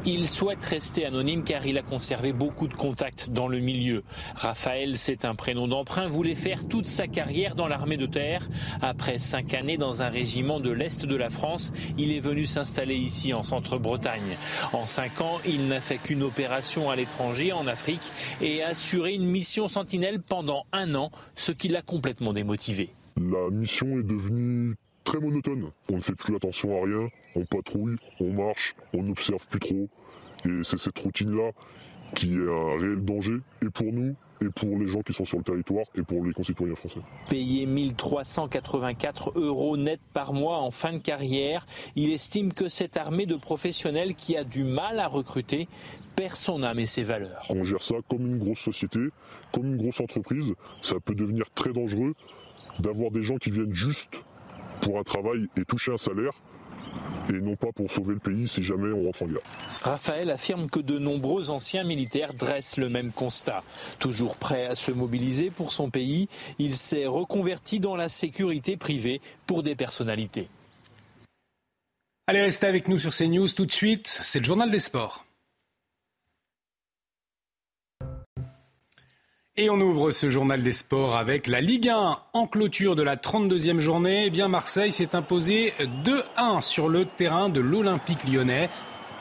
Il 0.05 0.27
souhaite 0.27 0.65
rester 0.65 1.05
anonyme 1.05 1.43
car 1.43 1.65
il 1.67 1.77
a 1.77 1.83
conservé 1.83 2.33
beaucoup 2.33 2.67
de 2.67 2.73
contacts 2.73 3.29
dans 3.29 3.47
le 3.47 3.59
milieu. 3.59 4.03
Raphaël, 4.35 4.97
c'est 4.97 5.25
un 5.25 5.35
prénom 5.35 5.67
d'emprunt, 5.67 6.07
voulait 6.07 6.33
faire 6.33 6.67
toute 6.67 6.87
sa 6.87 7.07
carrière 7.07 7.53
dans 7.53 7.67
l'armée 7.67 7.97
de 7.97 8.07
terre. 8.07 8.47
Après 8.81 9.19
cinq 9.19 9.53
années 9.53 9.77
dans 9.77 10.01
un 10.01 10.09
régiment 10.09 10.59
de 10.59 10.71
l'Est 10.71 11.05
de 11.05 11.15
la 11.15 11.29
France, 11.29 11.71
il 11.99 12.11
est 12.11 12.19
venu 12.19 12.45
s'installer 12.47 12.95
ici 12.95 13.33
en 13.33 13.43
Centre-Bretagne. 13.43 14.37
En 14.73 14.87
cinq 14.87 15.21
ans, 15.21 15.39
il 15.45 15.67
n'a 15.67 15.79
fait 15.79 15.97
qu'une 15.97 16.23
opération 16.23 16.89
à 16.89 16.95
l'étranger, 16.95 17.53
en 17.53 17.67
Afrique, 17.67 18.11
et 18.41 18.63
a 18.63 18.69
assuré 18.69 19.13
une 19.13 19.25
mission 19.25 19.67
sentinelle 19.67 20.21
pendant 20.21 20.65
un 20.71 20.95
an, 20.95 21.11
ce 21.35 21.51
qui 21.51 21.67
l'a 21.67 21.81
complètement 21.81 22.33
démotivé. 22.33 22.89
La 23.17 23.49
mission 23.51 23.99
est 23.99 24.03
devenue 24.03 24.75
très 25.03 25.19
monotone. 25.19 25.71
On 25.91 25.97
ne 25.97 26.01
fait 26.01 26.15
plus 26.15 26.35
attention 26.35 26.77
à 26.77 26.85
rien, 26.85 27.09
on 27.35 27.45
patrouille, 27.45 27.95
on 28.19 28.31
marche, 28.31 28.75
on 28.93 29.03
n'observe 29.03 29.45
plus 29.47 29.59
trop. 29.59 29.87
Et 30.45 30.63
c'est 30.63 30.77
cette 30.77 30.97
routine-là 30.97 31.51
qui 32.15 32.33
est 32.33 32.49
un 32.49 32.79
réel 32.79 33.03
danger, 33.03 33.37
et 33.61 33.69
pour 33.69 33.91
nous, 33.91 34.15
et 34.41 34.49
pour 34.49 34.77
les 34.77 34.87
gens 34.87 35.01
qui 35.01 35.13
sont 35.13 35.25
sur 35.25 35.37
le 35.37 35.43
territoire, 35.43 35.85
et 35.95 36.01
pour 36.01 36.23
les 36.23 36.33
concitoyens 36.33 36.75
français. 36.75 36.99
Payé 37.29 37.65
1384 37.65 39.33
euros 39.35 39.77
net 39.77 39.99
par 40.13 40.33
mois 40.33 40.57
en 40.57 40.71
fin 40.71 40.93
de 40.93 40.97
carrière, 40.97 41.65
il 41.95 42.11
estime 42.11 42.53
que 42.53 42.69
cette 42.69 42.97
armée 42.97 43.25
de 43.25 43.35
professionnels 43.35 44.15
qui 44.15 44.35
a 44.35 44.43
du 44.43 44.63
mal 44.63 44.99
à 44.99 45.07
recruter 45.07 45.67
perd 46.15 46.35
son 46.35 46.63
âme 46.63 46.79
et 46.79 46.85
ses 46.85 47.03
valeurs. 47.03 47.45
On 47.49 47.63
gère 47.63 47.81
ça 47.81 47.95
comme 48.09 48.27
une 48.27 48.39
grosse 48.39 48.59
société, 48.59 48.99
comme 49.53 49.67
une 49.67 49.77
grosse 49.77 50.01
entreprise. 50.01 50.53
Ça 50.81 50.95
peut 50.99 51.15
devenir 51.15 51.49
très 51.51 51.71
dangereux 51.71 52.13
d'avoir 52.79 53.11
des 53.11 53.23
gens 53.23 53.37
qui 53.37 53.51
viennent 53.51 53.73
juste 53.73 54.21
pour 54.81 54.99
un 54.99 55.03
travail 55.03 55.47
et 55.57 55.65
toucher 55.65 55.93
un 55.93 55.97
salaire 55.97 56.33
et 57.29 57.39
non 57.39 57.55
pas 57.55 57.71
pour 57.73 57.91
sauver 57.91 58.13
le 58.13 58.19
pays 58.19 58.47
si 58.47 58.63
jamais 58.63 58.91
on 58.91 59.05
rentre 59.05 59.23
en 59.23 59.27
guerre. 59.27 59.41
Raphaël 59.81 60.29
affirme 60.31 60.69
que 60.69 60.79
de 60.79 60.99
nombreux 60.99 61.49
anciens 61.49 61.83
militaires 61.83 62.33
dressent 62.33 62.77
le 62.77 62.89
même 62.89 63.11
constat. 63.11 63.63
Toujours 63.99 64.35
prêt 64.35 64.65
à 64.65 64.75
se 64.75 64.91
mobiliser 64.91 65.49
pour 65.49 65.71
son 65.71 65.89
pays, 65.89 66.27
il 66.59 66.75
s'est 66.75 67.05
reconverti 67.05 67.79
dans 67.79 67.95
la 67.95 68.09
sécurité 68.09 68.75
privée 68.77 69.21
pour 69.47 69.63
des 69.63 69.75
personnalités. 69.75 70.47
Allez, 72.27 72.41
restez 72.41 72.67
avec 72.67 72.87
nous 72.87 72.99
sur 72.99 73.15
CNews 73.15 73.47
tout 73.49 73.65
de 73.65 73.71
suite, 73.71 74.07
c'est 74.07 74.39
le 74.39 74.45
journal 74.45 74.69
des 74.71 74.79
sports. 74.79 75.25
Et 79.57 79.69
on 79.69 79.81
ouvre 79.81 80.11
ce 80.11 80.29
journal 80.29 80.63
des 80.63 80.71
sports 80.71 81.17
avec 81.17 81.45
la 81.45 81.59
Ligue 81.59 81.89
1 81.89 82.19
en 82.31 82.47
clôture 82.47 82.95
de 82.95 83.03
la 83.03 83.17
32e 83.17 83.79
journée. 83.79 84.27
Eh 84.27 84.29
bien 84.29 84.47
Marseille 84.47 84.93
s'est 84.93 85.13
imposé 85.13 85.73
2-1 86.05 86.61
sur 86.61 86.87
le 86.87 87.03
terrain 87.03 87.49
de 87.49 87.59
l'Olympique 87.59 88.23
lyonnais. 88.23 88.69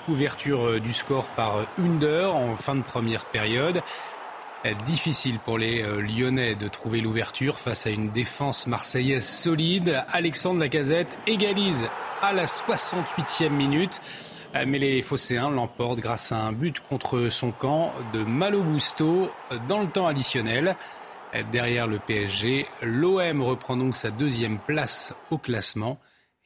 Ouverture 0.08 0.68
euh, 0.68 0.78
du 0.78 0.92
score 0.92 1.26
par 1.30 1.66
Under 1.80 2.32
en 2.32 2.54
fin 2.54 2.76
de 2.76 2.82
première 2.82 3.24
période. 3.24 3.82
Euh, 4.66 4.74
difficile 4.86 5.40
pour 5.40 5.58
les 5.58 5.82
euh, 5.82 6.00
Lyonnais 6.00 6.54
de 6.54 6.68
trouver 6.68 7.00
l'ouverture 7.00 7.58
face 7.58 7.88
à 7.88 7.90
une 7.90 8.10
défense 8.12 8.68
marseillaise 8.68 9.26
solide. 9.26 10.04
Alexandre 10.12 10.60
Lacazette 10.60 11.18
égalise 11.26 11.88
à 12.22 12.32
la 12.32 12.44
68e 12.44 13.50
minute. 13.50 14.00
Euh, 14.54 14.64
mais 14.66 14.78
les 14.78 15.02
Phocéens 15.02 15.50
l'emportent 15.50 16.00
grâce 16.00 16.32
à 16.32 16.38
un 16.38 16.52
but 16.52 16.80
contre 16.80 17.28
son 17.28 17.52
camp 17.52 17.92
de 18.12 18.24
Malo 18.24 18.62
Gusto 18.62 19.30
dans 19.68 19.80
le 19.80 19.86
temps 19.86 20.06
additionnel. 20.06 20.76
Euh, 21.34 21.42
derrière 21.52 21.86
le 21.86 21.98
PSG, 21.98 22.66
l'OM 22.82 23.42
reprend 23.42 23.76
donc 23.76 23.96
sa 23.96 24.10
deuxième 24.10 24.58
place 24.58 25.14
au 25.30 25.38
classement 25.38 25.98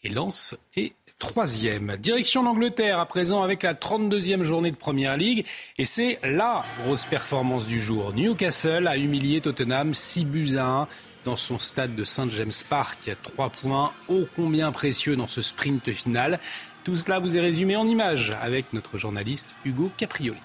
et 0.02 0.10
lance 0.10 0.56
est 0.76 0.92
troisième. 1.18 1.96
Direction 1.96 2.42
l'Angleterre 2.42 3.00
à 3.00 3.06
présent 3.06 3.42
avec 3.42 3.62
la 3.62 3.72
32e 3.72 4.42
journée 4.42 4.70
de 4.70 4.76
Première 4.76 5.16
Ligue 5.16 5.46
et 5.78 5.86
c'est 5.86 6.18
la 6.22 6.64
grosse 6.82 7.06
performance 7.06 7.66
du 7.66 7.80
jour. 7.80 8.12
Newcastle 8.12 8.86
a 8.86 8.98
humilié 8.98 9.40
Tottenham 9.40 9.94
6 9.94 10.24
buts 10.26 10.56
à 10.58 10.66
1 10.66 10.88
dans 11.24 11.36
son 11.36 11.58
stade 11.58 11.94
de 11.94 12.04
Saint 12.04 12.28
James 12.28 12.52
Park. 12.68 13.16
Trois 13.22 13.48
points 13.48 13.92
ô 14.08 14.26
combien 14.36 14.72
précieux 14.72 15.16
dans 15.16 15.28
ce 15.28 15.40
sprint 15.40 15.90
final. 15.92 16.38
Tout 16.84 16.96
cela 16.96 17.18
vous 17.18 17.34
est 17.34 17.40
résumé 17.40 17.76
en 17.76 17.88
images 17.88 18.36
avec 18.42 18.74
notre 18.74 18.98
journaliste 18.98 19.54
Hugo 19.64 19.90
Caprioli. 19.96 20.38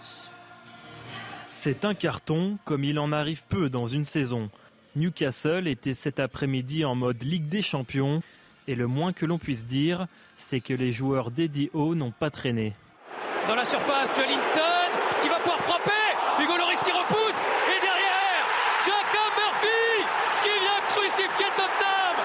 C'est 1.49 1.84
un 1.84 1.93
carton 1.93 2.58
comme 2.63 2.86
il 2.86 2.97
en 2.97 3.12
arrive 3.12 3.43
peu 3.49 3.69
dans 3.69 3.88
une 3.88 4.06
saison. 4.06 4.49
Newcastle 4.95 5.67
était 5.67 5.93
cet 5.93 6.17
après-midi 6.17 6.86
en 6.86 6.95
mode 6.95 7.21
Ligue 7.23 7.49
des 7.49 7.62
Champions 7.62 8.21
et 8.69 8.75
le 8.75 8.88
moins 8.88 9.12
que 9.12 9.25
l'on 9.25 9.38
puisse 9.38 9.65
dire, 9.65 10.08
c'est 10.38 10.62
que 10.62 10.73
les 10.73 10.93
joueurs 10.93 11.30
d'Eddie 11.30 11.71
Howe 11.73 11.93
n'ont 11.93 12.12
pas 12.12 12.30
traîné. 12.30 12.73
Dans 13.45 13.56
la 13.56 13.65
surface, 13.65 14.13
Wellington 14.15 14.91
qui 15.21 15.28
va 15.28 15.39
pouvoir 15.39 15.60
frapper, 15.60 15.91
Hugo 16.41 16.56
Loris 16.56 16.80
qui 16.82 16.91
repousse 16.91 17.43
et 17.67 17.82
derrière, 17.82 18.45
Jacob 18.86 19.32
Murphy 19.36 20.06
qui 20.43 20.60
vient 20.62 20.82
crucifier 20.95 21.52
Tottenham 21.58 22.15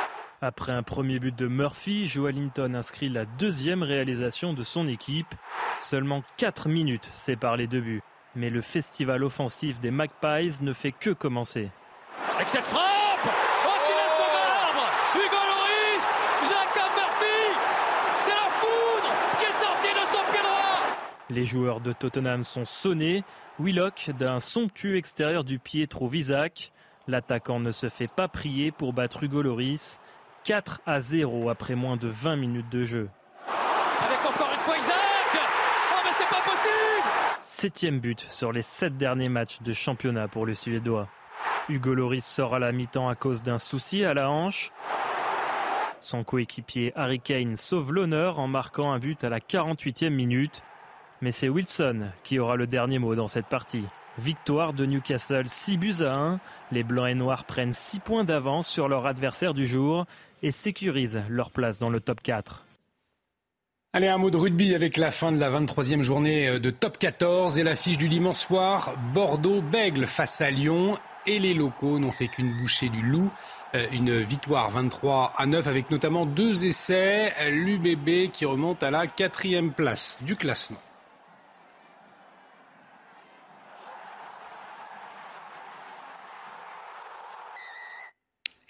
après 0.45 0.73
un 0.73 0.83
premier 0.83 1.19
but 1.19 1.37
de 1.37 1.47
Murphy, 1.47 2.07
Joelinton 2.07 2.75
inscrit 2.75 3.09
la 3.09 3.25
deuxième 3.25 3.83
réalisation 3.83 4.53
de 4.53 4.63
son 4.63 4.87
équipe. 4.89 5.35
Seulement 5.81 6.23
4 6.37 6.69
minutes 6.69 7.09
séparent 7.15 7.57
les 7.57 7.67
deux 7.67 7.81
buts. 7.81 8.03
Mais 8.37 8.51
le 8.51 8.61
festival 8.61 9.25
offensif 9.25 9.81
des 9.81 9.91
Magpies 9.91 10.63
ne 10.63 10.73
fait 10.73 10.93
que 10.93 11.11
commencer. 11.11 11.71
Avec 12.35 12.49
cette 12.51 12.67
frappe 12.67 12.83
Oh, 13.25 13.71
qui 13.87 13.93
laisse 13.93 14.19
de 14.19 14.29
marbre 14.35 14.91
Hugo 15.15 15.43
Loris 15.49 16.05
Jacob 16.43 16.93
Murphy 16.95 17.59
C'est 18.21 18.35
la 18.35 18.51
foudre 18.51 19.11
qui 19.39 19.45
est 19.45 19.65
sortie 19.65 19.95
de 19.95 20.07
son 20.15 20.33
pied 20.33 20.43
droit 20.43 20.97
Les 21.31 21.45
joueurs 21.45 21.81
de 21.81 21.93
Tottenham 21.93 22.43
sont 22.45 22.67
sonnés. 22.67 23.25
Willock, 23.59 24.11
d'un 24.19 24.41
somptueux 24.41 24.97
extérieur 24.97 25.45
du 25.45 25.59
pied, 25.59 25.87
trouve 25.87 26.17
Isaac. 26.17 26.73
L'attaquant 27.09 27.61
ne 27.61 27.71
se 27.71 27.89
fait 27.89 28.13
pas 28.13 28.29
prier 28.29 28.73
pour 28.73 28.93
battre 28.93 29.25
Hugo 29.25 29.41
Loris. 29.41 30.01
4 30.45 30.83
à 30.85 31.01
0 31.01 31.49
après 31.49 31.75
moins 31.75 31.97
de 31.97 32.07
20 32.07 32.37
minutes 32.37 32.69
de 32.69 32.85
jeu. 32.85 33.09
Avec 33.49 34.21
encore 34.21 34.51
une 34.53 34.61
fois 34.61 34.77
Isaac 34.77 34.95
Oh 35.33 36.01
mais 36.05 36.11
c'est 36.13 36.29
pas 36.29 36.43
possible 36.43 37.09
Septième 37.41 37.99
but 37.99 38.21
sur 38.29 38.53
les 38.53 38.61
sept 38.61 38.99
derniers 38.99 39.31
matchs 39.31 39.63
de 39.63 39.73
championnat 39.73 40.29
pour 40.29 40.45
le 40.45 40.53
Suédois. 40.53 41.09
Hugo 41.71 41.95
Loris 41.95 42.27
sort 42.27 42.55
à 42.55 42.59
la 42.59 42.73
mi-temps 42.73 43.09
à 43.09 43.15
cause 43.15 43.43
d'un 43.43 43.57
souci 43.57 44.05
à 44.05 44.13
la 44.13 44.31
hanche. 44.31 44.71
Son 46.01 46.25
coéquipier 46.25 46.93
Harry 46.95 47.21
Kane 47.21 47.57
sauve 47.57 47.95
l'honneur 47.95 48.39
en 48.39 48.47
marquant 48.47 48.93
un 48.93 48.99
but 48.99 49.25
à 49.25 49.31
la 49.31 49.41
48e 49.41 50.11
minute. 50.11 50.63
Mais 51.23 51.33
c'est 51.33 51.49
Wilson 51.49 52.11
qui 52.23 52.39
aura 52.39 52.57
le 52.57 52.67
dernier 52.67 52.99
mot 52.99 53.15
dans 53.15 53.29
cette 53.29 53.47
partie. 53.47 53.87
Victoire 54.19 54.73
de 54.73 54.87
Newcastle 54.87 55.49
6 55.49 55.77
buts 55.77 55.95
à 56.01 56.15
1. 56.15 56.41
Les 56.73 56.83
Blancs 56.83 57.09
et 57.09 57.15
Noirs 57.15 57.45
prennent 57.45 57.73
6 57.73 58.01
points 58.01 58.25
d'avance 58.25 58.69
sur 58.69 58.89
leur 58.89 59.07
adversaire 59.07 59.55
du 59.55 59.67
jour 59.67 60.07
et 60.43 60.51
sécurisent 60.51 61.23
leur 61.29 61.51
place 61.51 61.79
dans 61.79 61.91
le 61.91 62.01
top 62.01 62.21
4. 62.23 62.65
Allez, 63.93 64.09
un 64.09 64.19
mot 64.19 64.31
de 64.31 64.37
rugby 64.37 64.75
avec 64.75 64.97
la 64.97 65.11
fin 65.11 65.31
de 65.31 65.39
la 65.39 65.51
23e 65.51 66.03
journée 66.03 66.59
de 66.59 66.71
top 66.71 66.99
14 66.99 67.59
et 67.59 67.63
l'affiche 67.63 67.99
du 67.99 68.09
dimanche 68.09 68.39
soir. 68.39 68.97
Bordeaux-Bègle 69.15 70.07
face 70.07 70.41
à 70.41 70.51
Lyon 70.51 70.99
et 71.27 71.39
les 71.39 71.55
locaux 71.55 71.99
n'ont 71.99 72.13
fait 72.13 72.29
qu'une 72.29 72.57
bouchée 72.57 72.89
du 72.89 73.03
loup. 73.03 73.31
Euh, 73.75 73.87
une 73.93 74.21
victoire 74.21 74.71
23 74.71 75.33
à 75.37 75.47
9 75.47 75.67
avec 75.67 75.91
notamment 75.91 76.27
deux 76.27 76.67
essais. 76.67 77.33
L'UBB 77.51 78.31
qui 78.31 78.45
remonte 78.45 78.83
à 78.83 78.91
la 78.91 79.07
quatrième 79.07 79.73
place 79.73 80.19
du 80.23 80.37
classement. 80.37 80.81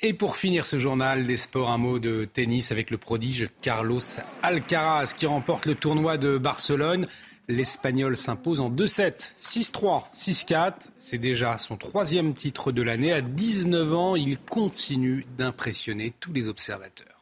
Et 0.07 0.13
pour 0.13 0.37
finir 0.37 0.67
ce 0.67 0.79
journal 0.79 1.27
des 1.27 1.39
sports, 1.39 1.71
un 1.71 1.79
mot 1.79 1.99
de 1.99 2.27
tennis 2.27 2.73
avec 2.73 2.91
le 2.91 2.99
prodige 2.99 3.49
Carlos 3.63 4.01
Alcaraz 4.43 5.15
qui 5.17 5.25
remporte 5.25 5.65
le 5.65 5.77
tournoi 5.77 6.19
de 6.19 6.37
Barcelone. 6.37 7.07
L'Espagnol 7.49 8.15
s'impose 8.15 8.61
en 8.61 8.69
2-7, 8.69 9.33
6-3, 9.41 10.03
6-4. 10.15 10.73
C'est 10.99 11.17
déjà 11.17 11.57
son 11.57 11.79
troisième 11.79 12.35
titre 12.35 12.71
de 12.71 12.83
l'année. 12.83 13.15
À 13.15 13.23
19 13.23 13.95
ans, 13.95 14.15
il 14.15 14.37
continue 14.37 15.25
d'impressionner 15.39 16.13
tous 16.21 16.35
les 16.35 16.49
observateurs. 16.49 17.14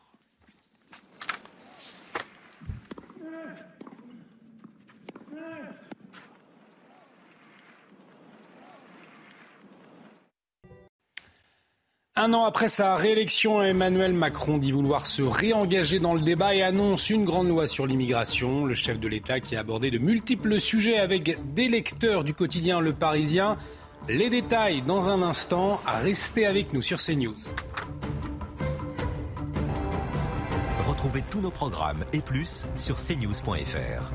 Un 12.25 12.35
an 12.35 12.45
après 12.45 12.69
sa 12.69 12.95
réélection, 12.95 13.61
Emmanuel 13.65 14.13
Macron 14.13 14.57
dit 14.57 14.71
vouloir 14.71 15.09
se 15.09 15.23
réengager 15.23 15.99
dans 15.99 16.15
le 16.15 16.21
débat 16.21 16.55
et 16.55 16.63
annonce 16.63 17.11
une 17.11 17.25
grande 17.25 17.49
loi 17.49 17.67
sur 17.67 17.85
l'immigration. 17.85 18.65
Le 18.65 18.75
chef 18.75 19.01
de 19.01 19.09
l'État 19.09 19.41
qui 19.41 19.57
a 19.57 19.59
abordé 19.59 19.91
de 19.91 19.99
multiples 19.99 20.61
sujets 20.61 21.01
avec 21.01 21.37
des 21.53 21.67
lecteurs 21.67 22.23
du 22.23 22.33
quotidien 22.33 22.79
Le 22.79 22.93
Parisien. 22.93 23.59
Les 24.09 24.31
détails 24.31 24.83
dans 24.83 25.09
un 25.09 25.21
instant. 25.21 25.81
Restez 25.85 26.47
avec 26.47 26.73
nous 26.73 26.81
sur 26.81 26.99
CNews. 26.99 27.35
Retrouvez 30.87 31.25
tous 31.29 31.41
nos 31.41 31.51
programmes 31.51 32.05
et 32.13 32.21
plus 32.21 32.69
sur 32.77 32.99
cnews.fr. 32.99 34.13